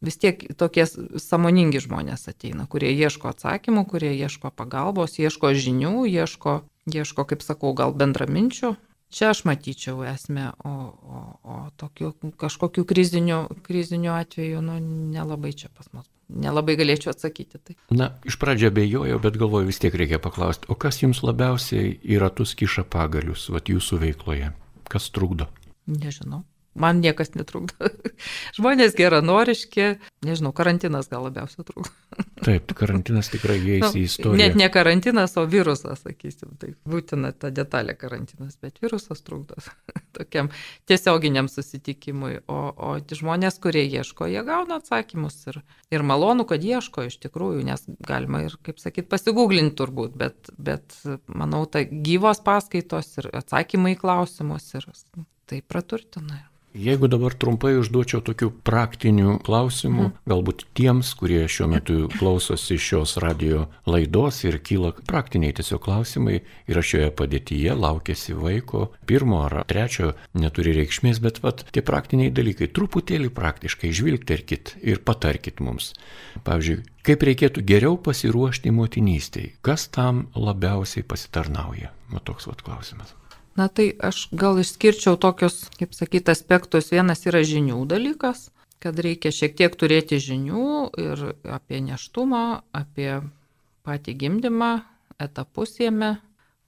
vis 0.06 0.20
tiek 0.22 0.42
tokie 0.60 0.86
samoningi 0.88 1.84
žmonės 1.84 2.30
ateina, 2.32 2.68
kurie 2.72 2.92
ieško 2.96 3.34
atsakymų, 3.34 3.86
kurie 3.92 4.14
ieško 4.16 4.54
pagalbos, 4.56 5.20
ieško 5.20 5.54
žinių, 5.54 6.06
ieško, 6.10 6.62
ieško 6.90 7.28
kaip 7.30 7.44
sakau, 7.46 7.76
gal 7.78 7.94
bendraminčių, 7.98 8.76
Čia 9.10 9.32
aš 9.34 9.42
matyčiau 9.50 10.04
esmę, 10.06 10.52
o, 10.62 10.70
o, 10.70 11.20
o 11.42 11.56
tokių 11.82 12.12
kažkokių 12.38 12.84
krizinių, 12.86 13.40
krizinių 13.66 14.12
atvejų, 14.14 14.62
nu, 14.62 14.76
nelabai 15.16 15.50
čia 15.58 15.72
pas 15.74 15.90
mus. 15.96 16.06
Nelabai 16.30 16.76
galėčiau 16.78 17.10
atsakyti. 17.16 17.58
Tai. 17.58 17.76
Na, 17.90 18.12
iš 18.30 18.38
pradžio 18.38 18.70
abejojau, 18.70 19.18
bet 19.24 19.40
galvoju 19.42 19.72
vis 19.72 19.82
tiek 19.82 19.98
reikia 19.98 20.22
paklausti, 20.22 20.70
o 20.70 20.78
kas 20.78 21.02
jums 21.02 21.24
labiausiai 21.26 21.96
į 22.06 22.22
ratus 22.22 22.54
kiša 22.60 22.86
pagalius, 22.86 23.48
vat 23.50 23.74
jūsų 23.74 23.98
veikloje? 24.06 24.52
Kas 24.90 25.10
trukdo? 25.16 25.50
Nežinau. 25.90 26.44
Man 26.80 27.02
niekas 27.04 27.34
netrukdo. 27.36 27.90
Žmonės 28.58 28.96
geranoriški, 28.96 29.88
nežinau, 30.26 30.54
karantinas 30.56 31.10
gal 31.12 31.26
labiausiai 31.28 31.66
trukdo. 31.68 31.92
Taip, 32.48 32.72
karantinas 32.78 33.28
tikrai 33.34 33.58
įeis 33.60 33.84
nu, 33.84 33.92
į 34.00 34.04
istoriją. 34.08 34.40
Net 34.40 34.56
ne 34.60 34.70
karantinas, 34.72 35.36
o 35.40 35.44
virusas, 35.50 36.06
sakysim, 36.06 36.54
tai 36.62 36.72
būtina 36.90 37.34
ta 37.36 37.52
detalė 37.52 37.98
karantinas, 38.00 38.56
bet 38.64 38.80
virusas 38.84 39.20
trukdo 39.28 39.60
tokiam 40.18 40.52
tiesioginiam 40.90 41.52
susitikimui. 41.52 42.40
O, 42.48 42.60
o 42.72 42.94
žmonės, 43.20 43.60
kurie 43.64 43.84
ieško, 43.86 44.30
jie 44.32 44.44
gauna 44.48 44.80
atsakymus 44.80 45.42
ir, 45.52 45.60
ir 45.92 46.06
malonu, 46.08 46.48
kad 46.48 46.64
ieško 46.64 47.10
iš 47.10 47.20
tikrųjų, 47.26 47.66
nes 47.68 47.84
galima 48.08 48.46
ir, 48.48 48.56
kaip 48.64 48.80
sakyt, 48.80 49.10
pasigūglinti 49.12 49.76
turbūt, 49.80 50.16
bet, 50.20 50.54
bet 50.56 50.96
manau, 51.28 51.66
ta 51.68 51.84
gyvos 51.84 52.40
paskaitos 52.46 53.18
ir 53.20 53.30
atsakymai 53.42 53.98
į 53.98 54.00
klausimus 54.00 54.72
ir 54.80 54.88
tai 55.50 55.62
praturtina. 55.66 56.49
Jeigu 56.70 57.08
dabar 57.10 57.34
trumpai 57.34 57.72
užduočiau 57.80 58.22
tokių 58.22 58.52
praktinių 58.62 59.40
klausimų, 59.42 60.04
mhm. 60.04 60.18
galbūt 60.30 60.68
tiems, 60.78 61.16
kurie 61.18 61.42
šiuo 61.50 61.66
metu 61.72 61.96
klausosi 62.14 62.78
šios 62.78 63.16
radio 63.24 63.64
laidos 63.90 64.44
ir 64.46 64.60
kyla 64.62 64.92
praktiniai 65.10 65.56
tiesiog 65.58 65.82
klausimai 65.88 66.38
ir 66.70 66.82
aš 66.82 66.92
šioje 66.94 67.10
padėtyje 67.18 67.74
laukėsi 67.74 68.38
vaiko, 68.38 68.92
pirmo 69.10 69.42
ar 69.48 69.64
trečio 69.70 70.14
neturi 70.38 70.76
reikšmės, 70.78 71.22
bet 71.26 71.42
vat, 71.42 71.66
tie 71.74 71.82
praktiniai 71.86 72.30
dalykai, 72.30 72.70
truputėlį 72.70 73.34
praktiškai 73.34 73.90
žvilgterkit 73.90 74.76
ir 74.86 75.02
patarkit 75.02 75.64
mums. 75.66 75.96
Pavyzdžiui, 76.46 76.84
kaip 77.02 77.26
reikėtų 77.32 77.66
geriau 77.66 77.98
pasiruošti 77.98 78.76
motinystėj, 78.78 79.56
kas 79.66 79.90
tam 79.90 80.28
labiausiai 80.38 81.02
pasitarnauja? 81.02 81.96
Man 82.14 82.22
toks 82.30 82.46
vat 82.50 82.62
klausimas. 82.62 83.18
Na 83.60 83.68
tai 83.68 83.90
aš 84.00 84.30
gal 84.32 84.62
išskirčiau 84.62 85.18
tokius, 85.20 85.66
kaip 85.76 85.92
sakyti, 85.98 86.32
aspektus. 86.32 86.94
Vienas 86.94 87.26
yra 87.28 87.42
žinių 87.44 87.82
dalykas, 87.92 88.46
kad 88.80 89.00
reikia 89.04 89.34
šiek 89.36 89.58
tiek 89.60 89.74
turėti 89.76 90.20
žinių 90.24 90.68
ir 91.04 91.24
apie 91.44 91.82
neštumą, 91.84 92.44
apie 92.72 93.18
patį 93.84 94.16
gimdymą, 94.22 94.70
etapus 95.20 95.76
jame, 95.84 96.14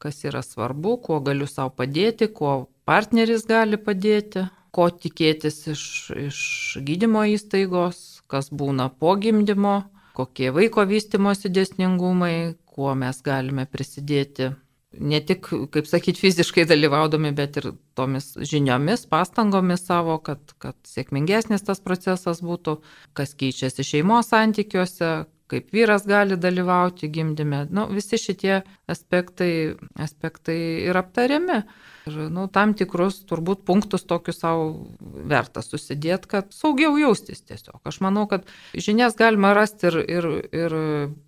kas 0.04 0.20
yra 0.28 0.42
svarbu, 0.44 0.98
kuo 1.06 1.20
galiu 1.24 1.48
savo 1.48 1.72
padėti, 1.80 2.28
kuo 2.28 2.66
partneris 2.90 3.46
gali 3.48 3.80
padėti, 3.80 4.44
ko 4.76 4.90
tikėtis 4.92 5.62
iš, 5.72 5.84
iš 6.28 6.42
gydymo 6.90 7.24
įstaigos, 7.38 8.02
kas 8.32 8.52
būna 8.52 8.90
po 8.92 9.16
gimdymo, 9.16 9.78
kokie 10.18 10.52
vaiko 10.52 10.84
vystimosi 10.92 11.54
dėsningumai, 11.56 12.58
kuo 12.68 12.92
mes 13.00 13.24
galime 13.24 13.64
prisidėti 13.72 14.52
ne 15.00 15.20
tik, 15.26 15.48
kaip 15.72 15.88
sakyti, 15.88 16.20
fiziškai 16.26 16.66
dalyvaudami, 16.70 17.32
bet 17.36 17.60
ir 17.62 17.72
tomis 17.98 18.32
žiniomis, 18.48 19.06
pastangomis 19.12 19.86
savo, 19.88 20.18
kad, 20.24 20.42
kad 20.62 20.76
sėkmingesnis 20.88 21.64
tas 21.68 21.80
procesas 21.84 22.42
būtų, 22.44 22.78
kas 23.18 23.36
keičiasi 23.40 23.86
šeimos 23.88 24.32
santykiuose, 24.34 25.12
kaip 25.52 25.72
vyras 25.76 26.06
gali 26.08 26.38
dalyvauti 26.40 27.10
gimdyme. 27.12 27.66
Nu, 27.72 27.88
visi 27.92 28.20
šitie 28.20 28.62
aspektai, 28.92 29.78
aspektai 30.00 30.60
ir 30.90 31.00
aptariami. 31.00 31.62
Ir 32.10 32.18
nu, 32.34 32.48
tam 32.50 32.74
tikrus 32.78 33.20
turbūt 33.30 33.62
punktus 33.68 34.08
tokius 34.10 34.40
savo 34.42 34.88
verta 35.30 35.62
susidėti, 35.62 36.30
kad 36.32 36.50
saugiau 36.56 36.96
jaustis 36.98 37.44
tiesiog. 37.46 37.78
Aš 37.86 38.00
manau, 38.02 38.26
kad 38.32 38.48
žinias 38.74 39.18
galima 39.20 39.54
rasti 39.54 39.92
ir, 39.92 40.00
ir, 40.10 40.28
ir 40.50 40.76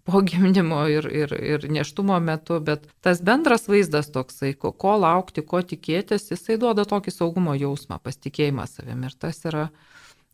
po 0.10 0.24
gimdymo, 0.26 0.82
ir, 0.90 1.06
ir, 1.14 1.36
ir 1.38 1.68
neštumo 1.70 2.18
metu, 2.24 2.58
bet 2.64 2.88
tas 3.06 3.22
bendras 3.22 3.70
vaizdas 3.70 4.10
toksai, 4.14 4.56
ko, 4.58 4.74
ko 4.74 4.96
laukti, 5.04 5.46
ko 5.46 5.62
tikėtis, 5.62 6.32
jisai 6.34 6.58
duoda 6.62 6.88
tokį 6.90 7.14
saugumo 7.14 7.54
jausmą, 7.54 8.02
pasitikėjimą 8.02 8.66
savimi. 8.70 9.12
Ir 9.12 9.20
tas 9.22 9.44
yra 9.46 9.68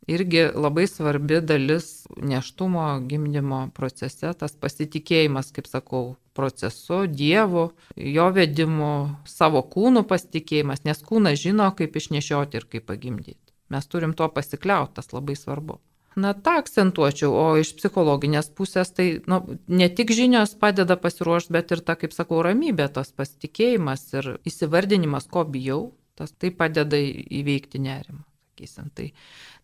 irgi 0.09 0.47
labai 0.55 0.87
svarbi 0.87 1.41
dalis 1.43 2.07
neštumo 2.15 2.87
gimdymo 3.11 3.65
procese, 3.75 4.31
tas 4.39 4.55
pasitikėjimas, 4.55 5.51
kaip 5.55 5.67
sakau, 5.67 6.15
procesu, 6.39 7.03
Dievu, 7.11 7.67
jo 8.15 8.29
vedimu, 8.35 8.93
savo 9.27 9.61
kūnų 9.75 10.07
pasitikėjimas, 10.09 10.85
nes 10.87 11.03
kūnas 11.05 11.43
žino, 11.43 11.69
kaip 11.75 11.99
išnešioti 11.99 12.61
ir 12.61 12.67
kaip 12.71 12.87
pagimdyti. 12.89 13.43
Mes 13.69 13.85
turim 13.85 14.15
tuo 14.17 14.31
pasikliauti, 14.33 14.95
tas 14.97 15.13
labai 15.13 15.37
svarbu. 15.37 15.77
Na, 16.17 16.33
tą 16.33 16.55
akcentuočiau, 16.59 17.29
o 17.37 17.45
iš 17.61 17.75
psichologinės 17.77 18.49
pusės 18.57 18.89
tai 18.97 19.07
nu, 19.29 19.43
ne 19.69 19.87
tik 19.93 20.09
žinios 20.15 20.55
padeda 20.59 20.97
pasiruošti, 20.99 21.53
bet 21.53 21.71
ir 21.75 21.83
ta, 21.85 21.95
kaip 21.99 22.15
sakau, 22.15 22.41
ramybė, 22.45 22.89
tas 22.95 23.13
pasitikėjimas 23.15 24.07
ir 24.17 24.31
įsivardinimas, 24.49 25.29
ko 25.29 25.45
bijau, 25.45 25.83
tas 26.19 26.33
tai 26.33 26.49
padeda 26.55 26.97
įveikti 26.97 27.81
nerimą, 27.85 28.25
sakysim. 28.49 28.89
Tai 28.97 29.11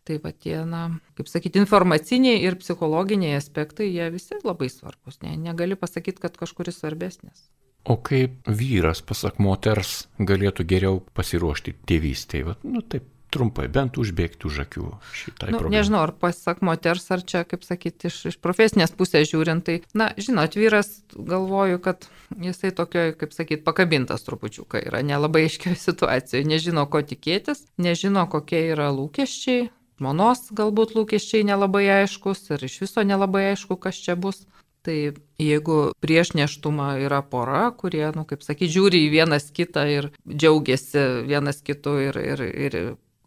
Tai 0.05 0.19
va 0.21 0.29
tie, 0.29 0.59
na, 0.69 0.83
kaip 1.17 1.29
sakyti, 1.31 1.57
informaciniai 1.63 2.43
ir 2.45 2.59
psichologiniai 2.61 3.39
aspektai, 3.39 3.87
jie 3.89 4.11
visi 4.13 4.37
labai 4.45 4.69
svarbus. 4.69 5.17
Ne, 5.25 5.33
negali 5.41 5.77
pasakyti, 5.79 6.21
kad 6.21 6.37
kažkuris 6.37 6.77
svarbesnis. 6.83 7.47
O 7.89 7.97
kaip 8.01 8.45
vyras, 8.45 9.01
pasak 9.05 9.41
moters, 9.41 10.05
galėtų 10.17 10.65
geriau 10.69 11.01
pasiruošti 11.17 11.73
tėvystėje? 11.89 12.55
Nu, 12.65 12.81
taip 12.85 13.05
trumpai, 13.35 13.67
bent 13.71 13.99
užbėgti 13.99 14.47
už 14.47 14.61
akių 14.65 14.89
šitai 15.15 15.51
nu, 15.51 15.59
problemai. 15.59 15.79
Nežinau, 15.79 16.01
ar 16.07 16.13
pasak 16.17 16.61
moters, 16.65 17.05
ar 17.11 17.23
čia, 17.27 17.43
kaip 17.47 17.65
sakyti, 17.67 18.09
iš, 18.09 18.19
iš 18.31 18.37
profesinės 18.43 18.93
pusės 18.95 19.27
žiūrint, 19.31 19.65
tai, 19.67 19.77
na, 19.97 20.09
žinot, 20.17 20.55
vyras, 20.59 20.91
galvoju, 21.13 21.81
kad 21.83 22.07
jisai 22.41 22.71
tokio, 22.75 23.09
kaip 23.19 23.35
sakyti, 23.35 23.63
pakabintas 23.65 24.25
trupučiuką 24.27 24.81
yra, 24.87 25.03
nelabai 25.05 25.45
aiškioje 25.49 25.79
situacijoje, 25.89 26.45
nežino, 26.47 26.85
ko 26.91 27.03
tikėtis, 27.05 27.65
nežino, 27.81 28.27
kokie 28.31 28.63
yra 28.71 28.91
lūkesčiai, 28.95 29.67
žmonos 29.99 30.49
galbūt 30.55 30.95
lūkesčiai 30.97 31.45
nelabai 31.47 31.85
aiškus 32.01 32.49
ir 32.55 32.67
iš 32.67 32.81
viso 32.83 33.03
nelabai 33.05 33.51
aišku, 33.53 33.79
kas 33.79 33.99
čia 34.01 34.17
bus. 34.19 34.45
Tai 34.85 35.15
jeigu 35.41 35.77
prieš 36.03 36.35
neštumą 36.37 36.91
yra 37.01 37.23
pora, 37.25 37.71
kurie, 37.73 38.05
nu, 38.13 38.21
kaip 38.29 38.43
sakyti, 38.45 38.69
žiūri 38.75 38.99
į 39.07 39.09
vienas 39.15 39.49
kitą 39.49 39.87
ir 39.89 40.11
džiaugiasi 40.29 41.25
vienas 41.25 41.63
kitu 41.65 41.95
ir, 42.03 42.19
ir, 42.21 42.43
ir 42.45 42.77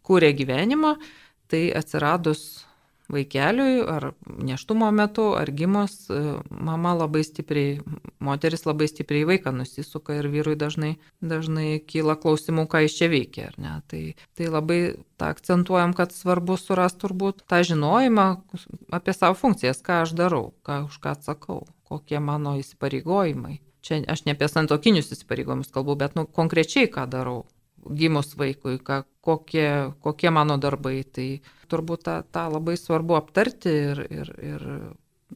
kūrė 0.07 0.31
gyvenimą, 0.39 0.93
tai 1.51 1.67
atsiradus 1.75 2.63
vaikeliui 3.09 3.81
ar 3.89 4.11
neštumo 4.25 4.89
metu, 4.91 5.33
ar 5.37 5.51
gimus, 5.51 6.09
e, 6.09 6.37
mama 6.49 6.93
labai 6.93 7.23
stipriai, 7.25 7.79
moteris 8.23 8.65
labai 8.65 8.87
stipriai 8.89 9.27
vaiką 9.29 9.53
nusisuka 9.55 10.19
ir 10.19 10.29
vyrui 10.29 10.55
dažnai, 10.59 10.95
dažnai 11.21 11.79
kyla 11.81 12.15
klausimų, 12.21 12.67
ką 12.69 12.83
iš 12.85 12.97
čia 12.99 13.09
veikia. 13.11 13.49
Tai, 13.89 14.03
tai 14.37 14.49
labai 14.49 14.79
tą 15.19 15.31
akcentuojam, 15.33 15.95
kad 15.97 16.13
svarbu 16.15 16.57
surasti 16.61 17.03
turbūt 17.05 17.45
tą 17.49 17.63
žinojimą 17.65 18.27
apie 18.95 19.15
savo 19.17 19.37
funkcijas, 19.39 19.81
ką 19.85 20.03
aš 20.05 20.15
darau, 20.17 20.51
ką 20.65 20.83
už 20.89 20.99
ką 21.01 21.15
atsakau, 21.17 21.63
kokie 21.89 22.21
mano 22.21 22.57
įsipareigojimai. 22.61 23.59
Čia 23.81 24.03
aš 24.11 24.25
ne 24.27 24.35
apie 24.35 24.49
santokinius 24.51 25.13
įsipareigojimus 25.15 25.71
kalbu, 25.73 25.95
bet 25.97 26.17
nu, 26.19 26.27
konkrečiai 26.27 26.91
ką 26.91 27.07
darau 27.09 27.45
gimus 27.95 28.35
vaikui, 28.39 28.77
ką, 28.85 29.01
kokie, 29.25 29.69
kokie 30.03 30.31
mano 30.33 30.57
darbai. 30.61 31.03
Tai 31.03 31.27
turbūt 31.71 32.05
tą, 32.07 32.15
tą 32.33 32.47
labai 32.53 32.77
svarbu 32.79 33.17
aptarti 33.19 33.75
ir, 33.91 34.01
ir, 34.09 34.33
ir 34.43 34.65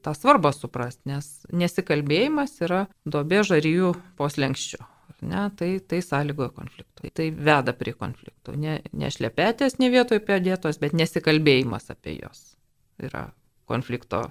tą 0.04 0.16
svarbą 0.18 0.54
suprasti, 0.56 1.06
nes 1.12 1.30
nesikalbėjimas 1.54 2.58
yra 2.66 2.86
dobė 3.06 3.44
žaryjų 3.48 3.94
poslenkščio. 4.20 4.82
Ne, 5.24 5.46
tai, 5.56 5.78
tai 5.88 6.02
sąlygoja 6.04 6.52
konfliktų. 6.52 7.12
Tai 7.16 7.28
veda 7.32 7.72
prie 7.78 7.94
konfliktų. 7.96 8.58
Ne, 8.60 8.82
ne 8.92 9.12
šlepetės 9.14 9.78
ne 9.80 9.88
vietoje 9.94 10.20
pėdėtos, 10.26 10.82
bet 10.82 10.96
nesikalbėjimas 11.00 11.88
apie 11.94 12.18
jos 12.18 12.58
yra 13.00 13.30
konflikto 13.70 14.26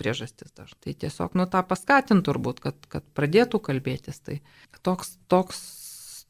priežastis 0.00 0.54
dažnai. 0.56 0.80
Tai 0.86 0.94
tiesiog 1.04 1.36
nu 1.36 1.46
tą 1.50 1.60
paskatint 1.68 2.24
turbūt, 2.24 2.62
kad, 2.64 2.78
kad 2.88 3.04
pradėtų 3.16 3.60
kalbėtis. 3.68 4.22
Tai 4.24 4.38
toks, 4.86 5.18
toks 5.28 5.60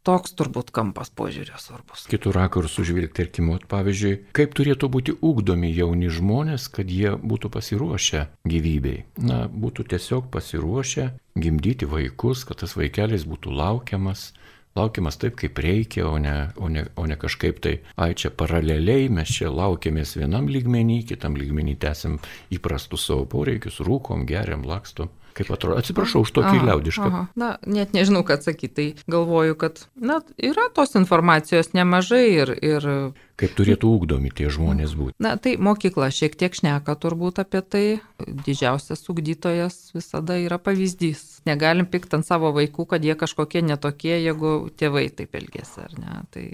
Toks 0.01 0.33
turbūt 0.33 0.71
kampas 0.73 1.11
požiūrio 1.13 1.59
svarbus. 1.61 2.07
Kitų 2.09 2.31
rakursų 2.33 2.87
žvilgti, 2.89 3.19
tarkim, 3.19 3.51
pavyzdžiui, 3.69 4.15
kaip 4.37 4.55
turėtų 4.57 4.89
būti 4.89 5.15
ugdomi 5.21 5.69
jauni 5.77 6.09
žmonės, 6.09 6.71
kad 6.73 6.89
jie 6.89 7.13
būtų 7.21 7.51
pasiruošę 7.53 8.23
gyvybei. 8.49 9.03
Na, 9.21 9.43
būtų 9.53 9.85
tiesiog 9.93 10.31
pasiruošę 10.33 11.11
gimdyti 11.37 11.89
vaikus, 11.91 12.47
kad 12.49 12.63
tas 12.65 12.79
vaikelis 12.81 13.29
būtų 13.29 13.53
laukiamas, 13.53 14.31
laukiamas 14.79 15.21
taip, 15.21 15.37
kaip 15.37 15.61
reikia, 15.61 16.09
o 16.09 16.17
ne, 16.17 16.35
o 16.57 16.73
ne, 16.73 16.87
o 16.97 17.05
ne 17.05 17.21
kažkaip 17.21 17.61
tai, 17.61 17.77
ai 18.01 18.15
čia 18.17 18.33
paraleliai, 18.33 19.13
mes 19.13 19.37
čia 19.37 19.53
laukiamės 19.53 20.17
vienam 20.17 20.49
lygmenį, 20.49 21.03
kitam 21.13 21.37
lygmenį 21.37 21.77
tęsim 21.85 22.17
įprastus 22.57 23.05
savo 23.11 23.29
poreikius, 23.29 23.83
rūkom, 23.85 24.25
geriam, 24.25 24.65
lakstom. 24.65 25.13
Kaip 25.37 25.51
atrodo, 25.55 25.79
atsiprašau 25.81 26.25
už 26.27 26.33
tokį 26.37 26.57
aha, 26.57 26.67
liaudišką. 26.71 27.09
Aha. 27.09 27.23
Na, 27.39 27.51
net 27.67 27.95
nežinau, 27.97 28.25
ką 28.27 28.39
atsakyti. 28.41 28.71
Tai 28.71 29.15
galvoju, 29.15 29.57
kad, 29.61 29.83
na, 29.97 30.21
yra 30.37 30.69
tos 30.75 30.97
informacijos 30.99 31.75
nemažai 31.77 32.27
ir... 32.43 32.57
ir... 32.61 32.93
Kaip 33.41 33.57
turėtų 33.57 33.91
ugdomi 33.97 34.33
tie 34.37 34.51
žmonės 34.53 34.95
būti. 34.99 35.17
Na, 35.23 35.35
tai 35.41 35.55
mokykla 35.57 36.11
šiek 36.13 36.37
tiek 36.41 36.57
šneka 36.57 36.97
turbūt 37.01 37.41
apie 37.43 37.63
tai. 37.65 37.85
Didžiausias 38.21 39.07
ugdytojas 39.09 39.79
visada 39.97 40.37
yra 40.41 40.61
pavyzdys. 40.61 41.41
Negalim 41.49 41.89
pikti 41.89 42.21
ant 42.21 42.29
savo 42.29 42.53
vaikų, 42.57 42.87
kad 42.93 43.05
jie 43.07 43.17
kažkokie 43.19 43.65
netokie, 43.65 44.15
jeigu 44.21 44.55
tėvai 44.77 45.09
taip 45.17 45.37
elgėsi, 45.41 45.87
ar 45.87 45.97
ne. 45.97 46.23
Tai 46.35 46.47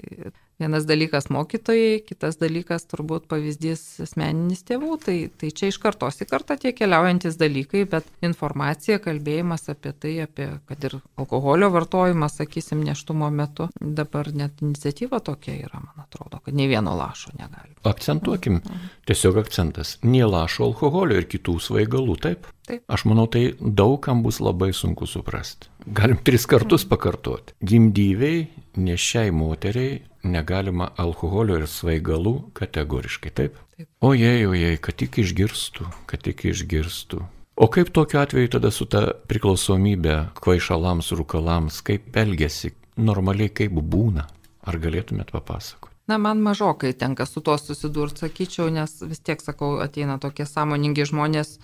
Vienas 0.59 0.87
dalykas 0.89 1.27
mokytojai, 1.29 1.99
kitas 2.01 2.39
dalykas 2.41 2.87
turbūt 2.89 3.27
pavyzdys 3.29 3.81
asmeninis 4.01 4.63
tėvų, 4.65 4.95
tai, 5.03 5.17
tai 5.29 5.51
čia 5.53 5.67
iš 5.69 5.77
kartos 5.83 6.17
į 6.23 6.25
kartą 6.31 6.55
tie 6.57 6.71
keliaujantis 6.73 7.37
dalykai, 7.37 7.83
bet 7.85 8.07
informacija, 8.25 8.97
kalbėjimas 9.03 9.69
apie 9.69 9.91
tai, 9.93 10.15
apie, 10.25 10.47
kad 10.65 10.87
ir 10.89 10.95
alkoholio 11.21 11.69
vartojimas, 11.75 12.39
sakysim, 12.41 12.81
neštumo 12.89 13.29
metu, 13.29 13.67
dabar 13.77 14.31
net 14.33 14.65
iniciatyva 14.65 15.21
tokia 15.29 15.59
yra, 15.59 15.83
man 15.83 16.07
atrodo, 16.07 16.41
kad 16.41 16.57
nei 16.57 16.65
vieno 16.77 16.95
lašo 16.97 17.33
negali. 17.39 17.73
Akcentuokim, 17.87 18.61
tiesiog 19.07 19.37
akcentas, 19.41 19.97
nie 20.03 20.25
lašo 20.25 20.65
alkoholio 20.67 21.17
ir 21.17 21.27
kitų 21.29 21.57
svaigalų, 21.63 22.17
taip? 22.21 22.49
Taip. 22.67 22.83
Aš 22.91 23.05
manau, 23.07 23.27
tai 23.31 23.55
daugam 23.59 24.21
bus 24.25 24.41
labai 24.43 24.73
sunku 24.75 25.07
suprasti. 25.07 25.71
Galim 25.87 26.19
tris 26.19 26.45
kartus 26.49 26.83
pakartoti. 26.85 27.55
Gimdyviai, 27.63 28.47
nešiai 28.75 29.31
moteriai 29.31 30.01
negalima 30.27 30.91
alkoholio 30.99 31.61
ir 31.61 31.67
svaigalų 31.71 32.35
kategoriškai, 32.57 33.31
taip? 33.31 33.57
Taip. 33.77 33.89
Ojei, 34.03 34.45
ojei, 34.49 34.77
kad 34.83 34.99
tik 34.99 35.19
išgirstų, 35.23 35.87
kad 36.09 36.25
tik 36.27 36.43
išgirstų. 36.51 37.23
O 37.57 37.69
kaip 37.73 37.89
tokiu 37.95 38.19
atveju 38.21 38.51
tada 38.57 38.69
su 38.69 38.85
ta 38.85 39.07
priklausomybė 39.31 40.17
kvaišalams, 40.37 41.09
rūkalams, 41.17 41.79
kaip 41.87 42.17
elgesi, 42.19 42.75
normaliai 42.99 43.49
kaip 43.49 43.73
būna? 43.73 44.27
Ar 44.67 44.77
galėtumėt 44.83 45.31
papasakoti? 45.31 45.86
Na, 46.07 46.17
man 46.17 46.39
mažokai 46.39 46.93
tenka 46.95 47.25
su 47.27 47.41
tuo 47.43 47.57
susidurti, 47.59 48.23
sakyčiau, 48.23 48.69
nes 48.71 49.01
vis 49.03 49.19
tiek, 49.19 49.41
sakau, 49.43 49.75
ateina 49.83 50.15
tokie 50.23 50.45
sąmoningi 50.47 51.03
žmonės, 51.09 51.57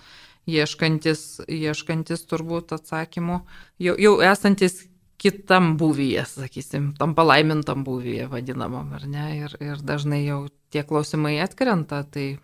ieškantis, 0.44 1.22
ieškantis 1.48 2.26
turbūt 2.28 2.74
atsakymų, 2.76 3.38
jau, 3.80 3.94
jau 3.96 4.18
esantis 4.20 4.82
kitam 5.20 5.78
būvyje, 5.80 6.26
sakysim, 6.28 6.90
tam 6.98 7.14
palaimintam 7.16 7.86
būvyje 7.86 8.26
vadinamam, 8.32 8.92
ar 8.98 9.06
ne, 9.08 9.28
ir, 9.38 9.54
ir 9.64 9.80
dažnai 9.80 10.20
jau 10.26 10.42
tie 10.74 10.82
klausimai 10.84 11.38
atkrenta, 11.40 12.02
tai 12.04 12.34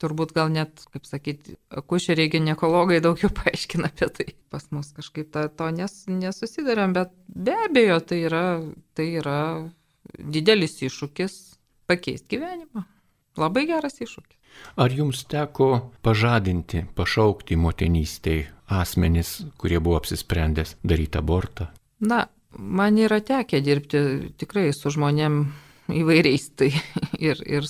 turbūt 0.00 0.32
gal 0.34 0.48
net, 0.50 0.86
kaip 0.94 1.04
sakyti, 1.06 1.58
akušeriai 1.82 2.32
gynekologai 2.32 3.02
daugiau 3.04 3.28
paaiškina 3.36 3.92
apie 3.92 4.08
tai. 4.16 4.28
Pas 4.50 4.64
mus 4.74 4.88
kažkaip 4.96 5.28
ta, 5.34 5.46
to 5.52 5.68
nes, 5.74 5.94
nesusidarėm, 6.08 6.96
bet 6.96 7.12
be 7.28 7.54
abejo 7.68 8.00
tai 8.08 8.24
yra, 8.30 8.46
tai 8.96 9.10
yra 9.20 9.38
didelis 10.18 10.80
iššūkis 10.82 11.38
pakeisti 11.90 12.36
gyvenimą. 12.36 12.84
Labai 13.40 13.64
geras 13.68 14.00
iššūkis. 14.02 14.38
Ar 14.76 14.92
jums 14.92 15.24
teko 15.28 15.68
pažadinti, 16.04 16.84
pašaukti 16.96 17.56
motinystėje 17.56 18.50
asmenys, 18.72 19.38
kurie 19.60 19.80
buvo 19.80 19.96
apsisprendęs 20.00 20.76
daryti 20.84 21.20
abortą? 21.20 21.70
Na, 22.04 22.26
man 22.52 22.98
yra 23.00 23.20
tekę 23.24 23.60
dirbti 23.64 24.02
tikrai 24.40 24.70
su 24.76 24.92
žmonėm 24.92 25.38
įvairiais, 25.92 26.48
tai 26.56 26.70
ir, 27.30 27.40
ir, 27.46 27.68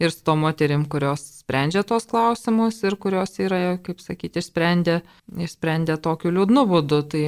ir 0.00 0.14
su 0.14 0.24
to 0.24 0.36
moterim, 0.40 0.86
kurios 0.90 1.24
sprendžia 1.42 1.84
tos 1.86 2.08
klausimus 2.10 2.82
ir 2.84 2.98
kurios 3.00 3.36
yra, 3.42 3.76
kaip 3.82 4.00
sakyti, 4.04 4.42
išsprendę, 4.42 5.00
išsprendę 5.46 5.98
tokiu 6.02 6.32
liūdnu 6.34 6.66
būdu. 6.72 7.02
Tai 7.12 7.24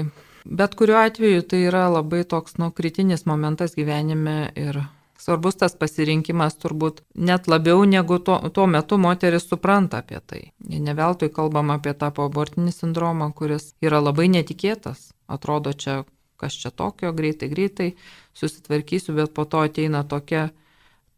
Bet 0.48 0.74
kuriuo 0.80 0.96
atveju 0.96 1.42
tai 1.44 1.66
yra 1.68 1.88
labai 1.92 2.22
toks, 2.24 2.56
nu, 2.56 2.70
kritinis 2.72 3.26
momentas 3.28 3.74
gyvenime 3.76 4.48
ir 4.56 4.80
svarbus 5.20 5.58
tas 5.60 5.74
pasirinkimas 5.76 6.56
turbūt 6.62 7.02
net 7.14 7.50
labiau 7.52 7.82
negu 7.84 8.16
to, 8.24 8.38
tuo 8.54 8.64
metu 8.70 8.96
moteris 8.96 9.44
supranta 9.50 10.00
apie 10.00 10.22
tai. 10.24 10.42
Neveltui 10.64 11.28
kalbam 11.34 11.74
apie 11.74 11.92
tą 11.92 12.08
poabortinį 12.16 12.72
sindromą, 12.72 13.32
kuris 13.36 13.74
yra 13.84 14.00
labai 14.00 14.30
netikėtas. 14.32 15.10
Atrodo, 15.28 15.74
čia 15.76 16.04
kas 16.38 16.56
čia 16.56 16.70
tokio, 16.70 17.12
greitai, 17.12 17.50
greitai 17.52 17.92
susitvarkysiu, 18.38 19.16
bet 19.18 19.34
po 19.34 19.44
to 19.44 19.60
ateina 19.66 20.04
tokia, 20.06 20.48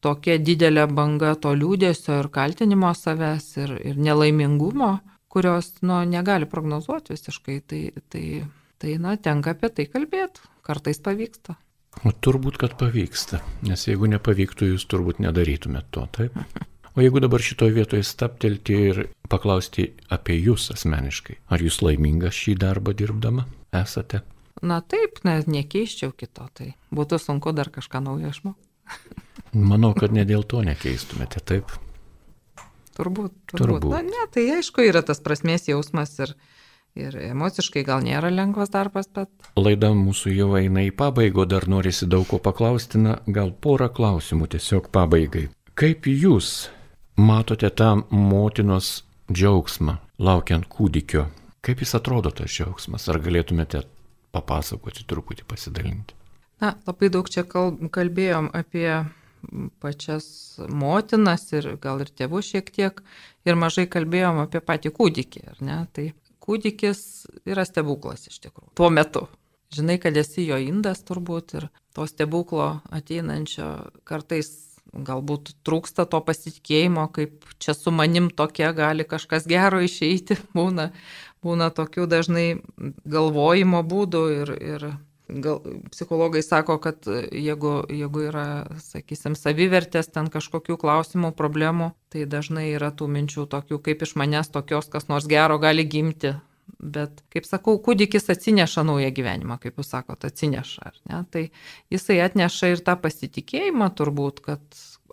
tokia 0.01 0.39
didelė 0.41 0.87
banga 0.91 1.35
to 1.37 1.53
liūdėsio 1.55 2.23
ir 2.23 2.31
kaltinimo 2.35 2.91
savęs 2.97 3.51
ir, 3.61 3.77
ir 3.93 4.01
nelaimingumo, 4.01 4.95
kurios 5.31 5.77
nu, 5.85 6.01
negali 6.09 6.49
prognozuoti 6.51 7.15
visiškai. 7.15 7.61
Tai, 7.61 7.83
tai 8.09 8.25
Tai, 8.81 8.95
na, 8.97 9.17
tenka 9.21 9.53
apie 9.53 9.69
tai 9.77 9.85
kalbėti. 9.93 10.41
Kartais 10.65 11.01
pavyksta. 11.05 11.59
O 12.07 12.13
turbūt, 12.15 12.57
kad 12.63 12.79
pavyksta. 12.81 13.43
Nes 13.67 13.83
jeigu 13.85 14.09
nepavyktų, 14.09 14.71
jūs 14.73 14.87
turbūt 14.89 15.21
nedarytumėt 15.21 15.91
to, 15.93 16.07
taip? 16.17 16.37
O 16.97 17.03
jeigu 17.05 17.21
dabar 17.23 17.43
šitoje 17.45 17.75
vietoje 17.77 18.07
staptelti 18.07 18.79
ir 18.91 19.03
paklausti 19.31 19.91
apie 20.11 20.39
jūs 20.41 20.71
asmeniškai, 20.75 21.37
ar 21.53 21.63
jūs 21.63 21.81
laimingas 21.85 22.35
šį 22.35 22.57
darbą 22.63 22.95
dirbdama 22.97 23.45
esate? 23.77 24.23
Na 24.67 24.81
taip, 24.81 25.21
ne, 25.29 25.37
nekeiščiau 25.45 26.15
kito, 26.17 26.49
tai 26.57 26.73
būtų 26.95 27.21
sunku 27.23 27.53
dar 27.57 27.71
kažką 27.73 28.01
naujo 28.05 28.33
išmokti. 28.33 28.67
Manau, 29.71 29.93
kad 29.99 30.15
ne 30.17 30.25
dėl 30.27 30.43
to 30.49 30.65
nekeistumėte, 30.67 31.45
taip? 31.47 31.71
Turbūt. 32.97 33.37
Turbūt. 33.53 33.61
turbūt. 33.61 33.93
Na, 33.93 34.03
ne, 34.05 34.27
tai 34.33 34.49
aišku 34.57 34.85
yra 34.89 35.05
tas 35.07 35.23
prasmės 35.25 35.69
jausmas 35.71 36.17
ir, 36.21 36.35
Ir 36.99 37.15
emociškai 37.23 37.85
gal 37.87 38.03
nėra 38.03 38.33
lengvas 38.35 38.73
darbas, 38.75 39.07
bet. 39.15 39.31
Laida 39.59 39.93
mūsų 39.95 40.33
jau 40.35 40.49
eina 40.59 40.83
į 40.89 40.91
pabaigą, 40.99 41.47
dar 41.47 41.69
norisi 41.71 42.09
daug 42.11 42.27
ko 42.27 42.41
paklausti, 42.43 42.99
na, 42.99 43.21
gal 43.31 43.53
porą 43.55 43.87
klausimų 43.95 44.51
tiesiog 44.57 44.91
pabaigai. 44.95 45.47
Kaip 45.79 46.09
jūs 46.11 46.69
matote 47.17 47.71
tą 47.71 47.93
motinos 48.11 49.05
džiaugsmą 49.31 50.01
laukiant 50.19 50.67
kūdikio? 50.73 51.29
Kaip 51.63 51.85
jis 51.85 51.95
atrodo 51.95 52.33
tas 52.35 52.51
džiaugsmas? 52.51 53.07
Ar 53.13 53.21
galėtumėte 53.23 53.85
papasakoti, 54.35 55.07
truputį 55.07 55.47
pasidalinti? 55.47 56.19
Na, 56.61 56.75
labai 56.89 57.09
daug 57.13 57.29
čia 57.31 57.47
kalbėjom 57.47 58.51
apie 58.57 58.91
pačias 59.81 60.59
motinas 60.69 61.47
ir 61.55 61.77
gal 61.81 62.03
ir 62.05 62.11
tėvus 62.13 62.51
šiek 62.53 62.69
tiek 62.75 63.01
ir 63.49 63.57
mažai 63.57 63.87
kalbėjom 63.89 64.43
apie 64.43 64.61
patį 64.61 64.93
kūdikį, 64.99 65.45
ar 65.55 65.63
ne? 65.65 65.79
Tai 65.97 66.07
kūdikis 66.51 67.05
yra 67.47 67.67
stebuklas 67.69 68.27
iš 68.31 68.41
tikrųjų. 68.43 68.75
Tuo 68.75 68.91
metu. 68.91 69.29
Žinai, 69.71 70.01
kad 70.03 70.17
esi 70.19 70.49
jo 70.49 70.59
indas 70.59 71.05
turbūt 71.07 71.55
ir 71.61 71.69
to 71.95 72.07
stebuklo 72.11 72.81
ateinančio 72.91 73.69
kartais 74.09 74.51
galbūt 74.91 75.53
trūksta 75.63 76.09
to 76.11 76.19
pasitikėjimo, 76.27 77.07
kaip 77.15 77.47
čia 77.63 77.77
su 77.79 77.93
manim 77.95 78.27
tokia 78.35 78.73
gali 78.75 79.07
kažkas 79.07 79.47
gero 79.51 79.79
išeiti. 79.85 80.39
Būna, 80.57 80.91
būna 81.45 81.71
tokių 81.75 82.09
dažnai 82.11 82.49
galvojimo 83.07 83.85
būdų 83.87 84.25
ir, 84.41 84.53
ir 84.59 84.89
gal, 85.45 85.61
psichologai 85.91 86.43
sako, 86.43 86.79
kad 86.83 87.07
jeigu, 87.33 87.73
jeigu 87.89 88.27
yra, 88.29 88.45
sakysim, 88.83 89.37
savivertės 89.39 90.11
ten 90.13 90.31
kažkokių 90.33 90.77
klausimų, 90.81 91.33
problemų, 91.39 91.93
tai 92.13 92.27
dažnai 92.31 92.71
yra 92.75 92.91
tų 92.91 93.11
minčių 93.15 93.47
tokių, 93.51 93.81
kaip 93.87 94.07
iš 94.07 94.17
manęs 94.21 94.53
tokios 94.53 94.91
kas 94.93 95.11
nors 95.13 95.29
gero 95.31 95.59
gali 95.63 95.87
gimti. 95.87 96.37
Bet, 96.81 97.25
kaip 97.35 97.45
sakau, 97.49 97.75
kūdikis 97.83 98.31
atsineša 98.31 98.85
naują 98.87 99.11
gyvenimą, 99.13 99.59
kaip 99.61 99.81
jūs 99.81 99.91
sakote, 99.91 100.31
atsineša. 100.31 100.93
Ne? 101.11 101.25
Tai 101.31 101.43
jisai 101.93 102.21
atneša 102.25 102.71
ir 102.73 102.83
tą 102.87 102.95
pasitikėjimą 103.03 103.91
turbūt, 103.99 104.39
kad 104.45 104.63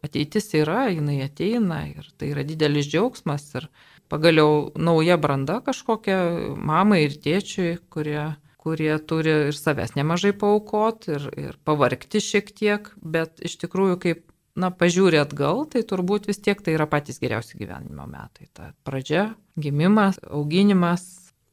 ateitis 0.06 0.52
yra, 0.56 0.88
jinai 0.94 1.20
ateina 1.26 1.82
ir 1.90 2.08
tai 2.18 2.32
yra 2.36 2.46
didelis 2.48 2.88
džiaugsmas 2.92 3.50
ir 3.58 3.70
pagaliau 4.12 4.70
nauja 4.78 5.18
branda 5.20 5.60
kažkokia 5.66 6.20
mamai 6.56 7.08
ir 7.08 7.18
tėčiui, 7.24 7.80
kurie 7.92 8.38
kurie 8.68 8.92
turi 9.00 9.36
ir 9.50 9.56
savęs 9.56 9.96
nemažai 9.96 10.34
paukot, 10.36 11.08
ir, 11.08 11.30
ir 11.40 11.60
pavargti 11.68 12.20
šiek 12.24 12.52
tiek, 12.52 12.90
bet 13.00 13.40
iš 13.48 13.56
tikrųjų, 13.64 14.00
kaip, 14.04 14.26
na, 14.60 14.74
pažiūrė 14.76 15.22
atgal, 15.24 15.64
tai 15.72 15.86
turbūt 15.88 16.28
vis 16.28 16.42
tiek 16.44 16.60
tai 16.64 16.76
yra 16.76 16.90
patys 16.92 17.22
geriausi 17.24 17.60
gyvenimo 17.62 18.10
metai. 18.12 18.50
Ta 18.52 18.74
pradžia, 18.88 19.30
gimimas, 19.56 20.20
auginimas, 20.28 21.08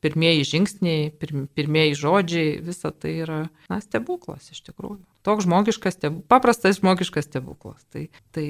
pirmieji 0.05 0.45
žingsniai, 0.51 1.09
pirm, 1.21 1.47
pirmieji 1.57 1.97
žodžiai, 2.03 2.59
visa 2.67 2.91
tai 2.91 3.15
yra, 3.23 3.41
na, 3.71 3.79
stebuklas 3.85 4.51
iš 4.53 4.65
tikrųjų. 4.67 5.01
Toks 5.25 5.47
žmogiškas, 5.47 5.97
stebuklas, 5.97 6.29
paprastas 6.35 6.81
žmogiškas 6.83 7.31
stebuklas. 7.31 7.87
Tai, 7.95 8.09
tai 8.35 8.47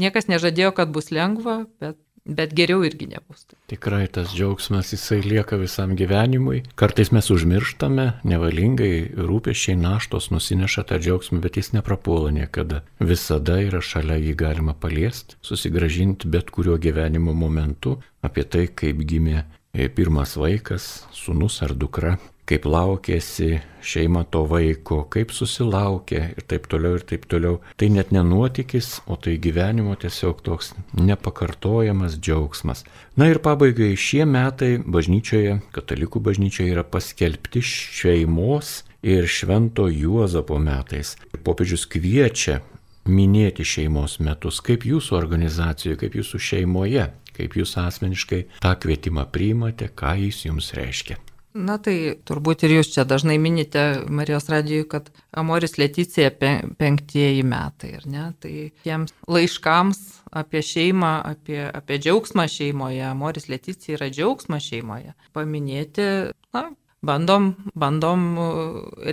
niekas 0.00 0.26
nežadėjo, 0.32 0.72
kad 0.80 0.90
bus 0.94 1.12
lengva, 1.14 1.60
bet 1.82 2.00
bet 2.28 2.52
geriau 2.54 2.84
irgi 2.84 3.08
nebus. 3.08 3.46
Tikrai 3.72 4.06
tas 4.12 4.30
džiaugsmas 4.36 4.92
jisai 4.92 5.20
lieka 5.24 5.56
visam 5.60 5.94
gyvenimui. 5.96 6.62
Kartais 6.78 7.10
mes 7.16 7.30
užmirštame, 7.32 8.06
nevalingai 8.28 8.92
rūpešiai 9.16 9.78
naštos 9.80 10.30
nusineša 10.34 10.84
tą 10.90 11.00
džiaugsmą, 11.02 11.40
bet 11.44 11.58
jis 11.60 11.72
neprapuola 11.76 12.30
niekada. 12.36 12.82
Visada 13.00 13.58
yra 13.64 13.82
šalia 13.84 14.20
jį 14.20 14.36
galima 14.38 14.76
paliesti, 14.76 15.40
susigražinti 15.42 16.28
bet 16.28 16.52
kuriuo 16.54 16.78
gyvenimo 16.78 17.34
momentu 17.34 17.98
apie 18.22 18.44
tai, 18.44 18.66
kaip 18.68 19.00
gimė 19.08 19.38
e, 19.40 19.88
pirmas 19.88 20.36
vaikas, 20.36 21.06
sunus 21.16 21.62
ar 21.64 21.74
dukra, 21.74 22.18
kaip 22.48 22.64
laukėsi 22.68 23.58
šeima 23.84 24.24
to 24.32 24.42
vaiko, 24.48 25.02
kaip 25.12 25.32
susilaukė 25.34 26.20
ir 26.32 26.46
taip 26.50 26.68
toliau 26.70 26.98
ir 26.98 27.04
taip 27.08 27.26
toliau. 27.30 27.60
Tai 27.80 27.90
net 27.94 28.12
nenuotykis, 28.14 28.90
o 29.06 29.18
tai 29.20 29.36
gyvenimo 29.42 29.96
tiesiog 30.00 30.40
toks 30.46 30.72
nepakartojamas 30.96 32.18
džiaugsmas. 32.18 32.84
Na 33.20 33.28
ir 33.30 33.42
pabaigai 33.44 33.92
šie 33.98 34.24
metai 34.28 34.76
bažnyčioje, 34.80 35.58
katalikų 35.76 36.22
bažnyčioje 36.30 36.72
yra 36.74 36.86
paskelbti 36.88 37.62
šeimos 37.64 38.82
ir 39.02 39.28
švento 39.30 39.88
Juozapo 39.92 40.58
metais. 40.62 41.16
Popiežius 41.44 41.86
kviečia 41.90 42.60
minėti 43.08 43.64
šeimos 43.64 44.18
metus, 44.24 44.60
kaip 44.64 44.84
jūsų 44.88 45.16
organizacijoje, 45.16 46.00
kaip 46.02 46.18
jūsų 46.18 46.42
šeimoje, 46.50 47.08
kaip 47.38 47.56
jūs 47.56 47.76
asmeniškai 47.80 48.44
tą 48.60 48.74
kvietimą 48.82 49.28
priimate, 49.32 49.92
ką 49.94 50.16
jis 50.26 50.44
jums 50.48 50.74
reiškia. 50.76 51.20
Na 51.58 51.78
tai 51.82 51.94
turbūt 52.28 52.62
ir 52.66 52.76
jūs 52.76 52.92
čia 52.94 53.04
dažnai 53.08 53.38
minite 53.42 53.84
Marijos 54.06 54.48
radijui, 54.52 54.86
kad 54.90 55.10
Amoris 55.34 55.78
Leticija 55.80 56.30
penktieji 56.32 57.44
metai, 57.46 57.94
ar 57.98 58.06
ne? 58.10 58.26
Tai 58.42 58.52
tiems 58.84 59.14
laiškams 59.26 60.02
apie 60.38 60.62
šeimą, 60.62 61.14
apie, 61.32 61.62
apie 61.66 61.98
džiaugsmą 62.04 62.46
šeimoje, 62.52 63.02
Amoris 63.10 63.48
Leticija 63.50 63.98
yra 63.98 64.10
džiaugsmas 64.12 64.68
šeimoje. 64.70 65.16
Paminėti, 65.34 66.06
na, 66.54 66.68
bandom, 67.02 67.50
bandom 67.74 68.28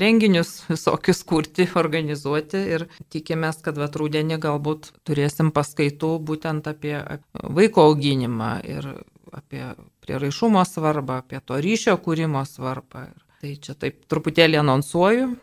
renginius 0.03 0.57
visokius 0.69 1.23
kurti, 1.27 1.67
organizuoti 1.83 2.61
ir 2.77 2.87
tikimės, 3.13 3.61
kad 3.65 3.79
vat 3.81 3.97
rūdienį 3.99 4.39
galbūt 4.43 4.91
turėsim 5.07 5.51
paskaitų 5.55 6.15
būtent 6.29 6.69
apie 6.71 6.97
vaiko 7.33 7.89
auginimą 7.89 8.53
ir 8.69 8.93
apie 9.45 9.63
prieraišumo 10.03 10.65
svarbą, 10.65 11.21
apie 11.23 11.39
to 11.45 11.61
ryšio 11.61 11.95
kūrimo 12.01 12.43
svarbą. 12.49 13.07
Tai 13.41 13.51
čia 13.61 13.75
taip 13.77 14.07
truputėlį 14.09 14.57
anonsuoju, 14.63 15.35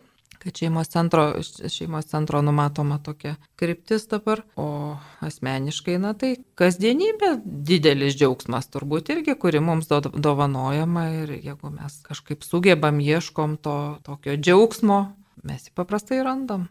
kad 0.43 0.57
šeimos 0.59 0.89
centro, 0.91 1.23
šeimos 1.71 2.09
centro 2.11 2.41
numatoma 2.43 2.99
tokia 3.03 3.35
kryptis 3.55 4.07
dabar, 4.11 4.43
o 4.59 4.97
asmeniškai, 5.23 5.95
na 6.03 6.11
tai 6.19 6.35
kasdienybė 6.59 7.37
didelis 7.45 8.17
džiaugsmas 8.19 8.67
turbūt 8.73 9.13
irgi, 9.15 9.37
kuri 9.39 9.63
mums 9.63 9.87
dovanojama 9.87 11.05
ir 11.21 11.35
jeigu 11.37 11.71
mes 11.71 12.01
kažkaip 12.09 12.43
sugebam, 12.43 12.99
ieškom 12.99 13.55
to 13.63 13.77
tokio 14.03 14.35
džiaugsmo, 14.35 14.99
mes 15.47 15.69
jį 15.69 15.77
paprastai 15.79 16.19
randam. 16.27 16.67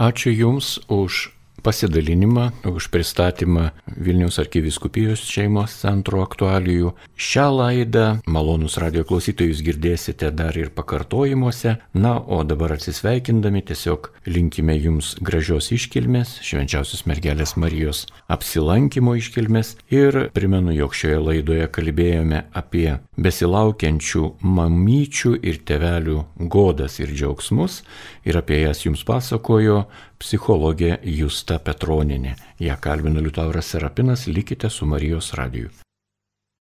Ačiū 0.00 0.32
Jums 0.32 0.78
už 0.88 1.26
pasidalinimą, 1.62 2.50
už 2.64 2.88
pristatymą 2.92 3.70
Vilniaus 3.96 4.38
arkiviskupijos 4.42 5.22
šeimos 5.28 5.76
centro 5.82 6.22
aktualijų. 6.24 6.94
Šią 7.20 7.46
laidą 7.56 8.04
malonus 8.26 8.78
radio 8.80 9.04
klausytojus 9.08 9.62
girdėsite 9.66 10.30
dar 10.34 10.56
ir 10.58 10.72
pakartojimuose. 10.74 11.76
Na, 11.94 12.16
o 12.18 12.42
dabar 12.44 12.74
atsisveikindami 12.76 13.62
tiesiog 13.68 14.10
linkime 14.26 14.76
jums 14.78 15.14
gražios 15.20 15.70
iškilmės, 15.76 16.38
švenčiausios 16.46 17.06
mergelės 17.10 17.56
Marijos 17.60 18.06
apsilankimo 18.30 19.16
iškilmės 19.20 19.76
ir 19.92 20.30
primenu, 20.36 20.74
jog 20.76 20.96
šioje 20.96 21.20
laidoje 21.24 21.68
kalbėjome 21.72 22.44
apie 22.56 22.98
besilaukiančių 23.20 24.24
mamyčių 24.40 25.34
ir 25.44 25.60
tevelių 25.68 26.22
godas 26.52 27.00
ir 27.02 27.12
džiaugsmus 27.12 27.82
ir 28.24 28.38
apie 28.40 28.62
jas 28.62 28.84
jums 28.86 29.04
pasakojo 29.06 29.84
psichologė 30.20 30.98
Justa 31.02 31.58
Petroninė. 31.58 32.36
Ja 32.60 32.76
kalbino 32.76 33.22
Liutauras 33.24 33.72
Serapinas, 33.72 34.26
likite 34.28 34.70
su 34.70 34.86
Marijos 34.86 35.32
radiju. 35.34 35.70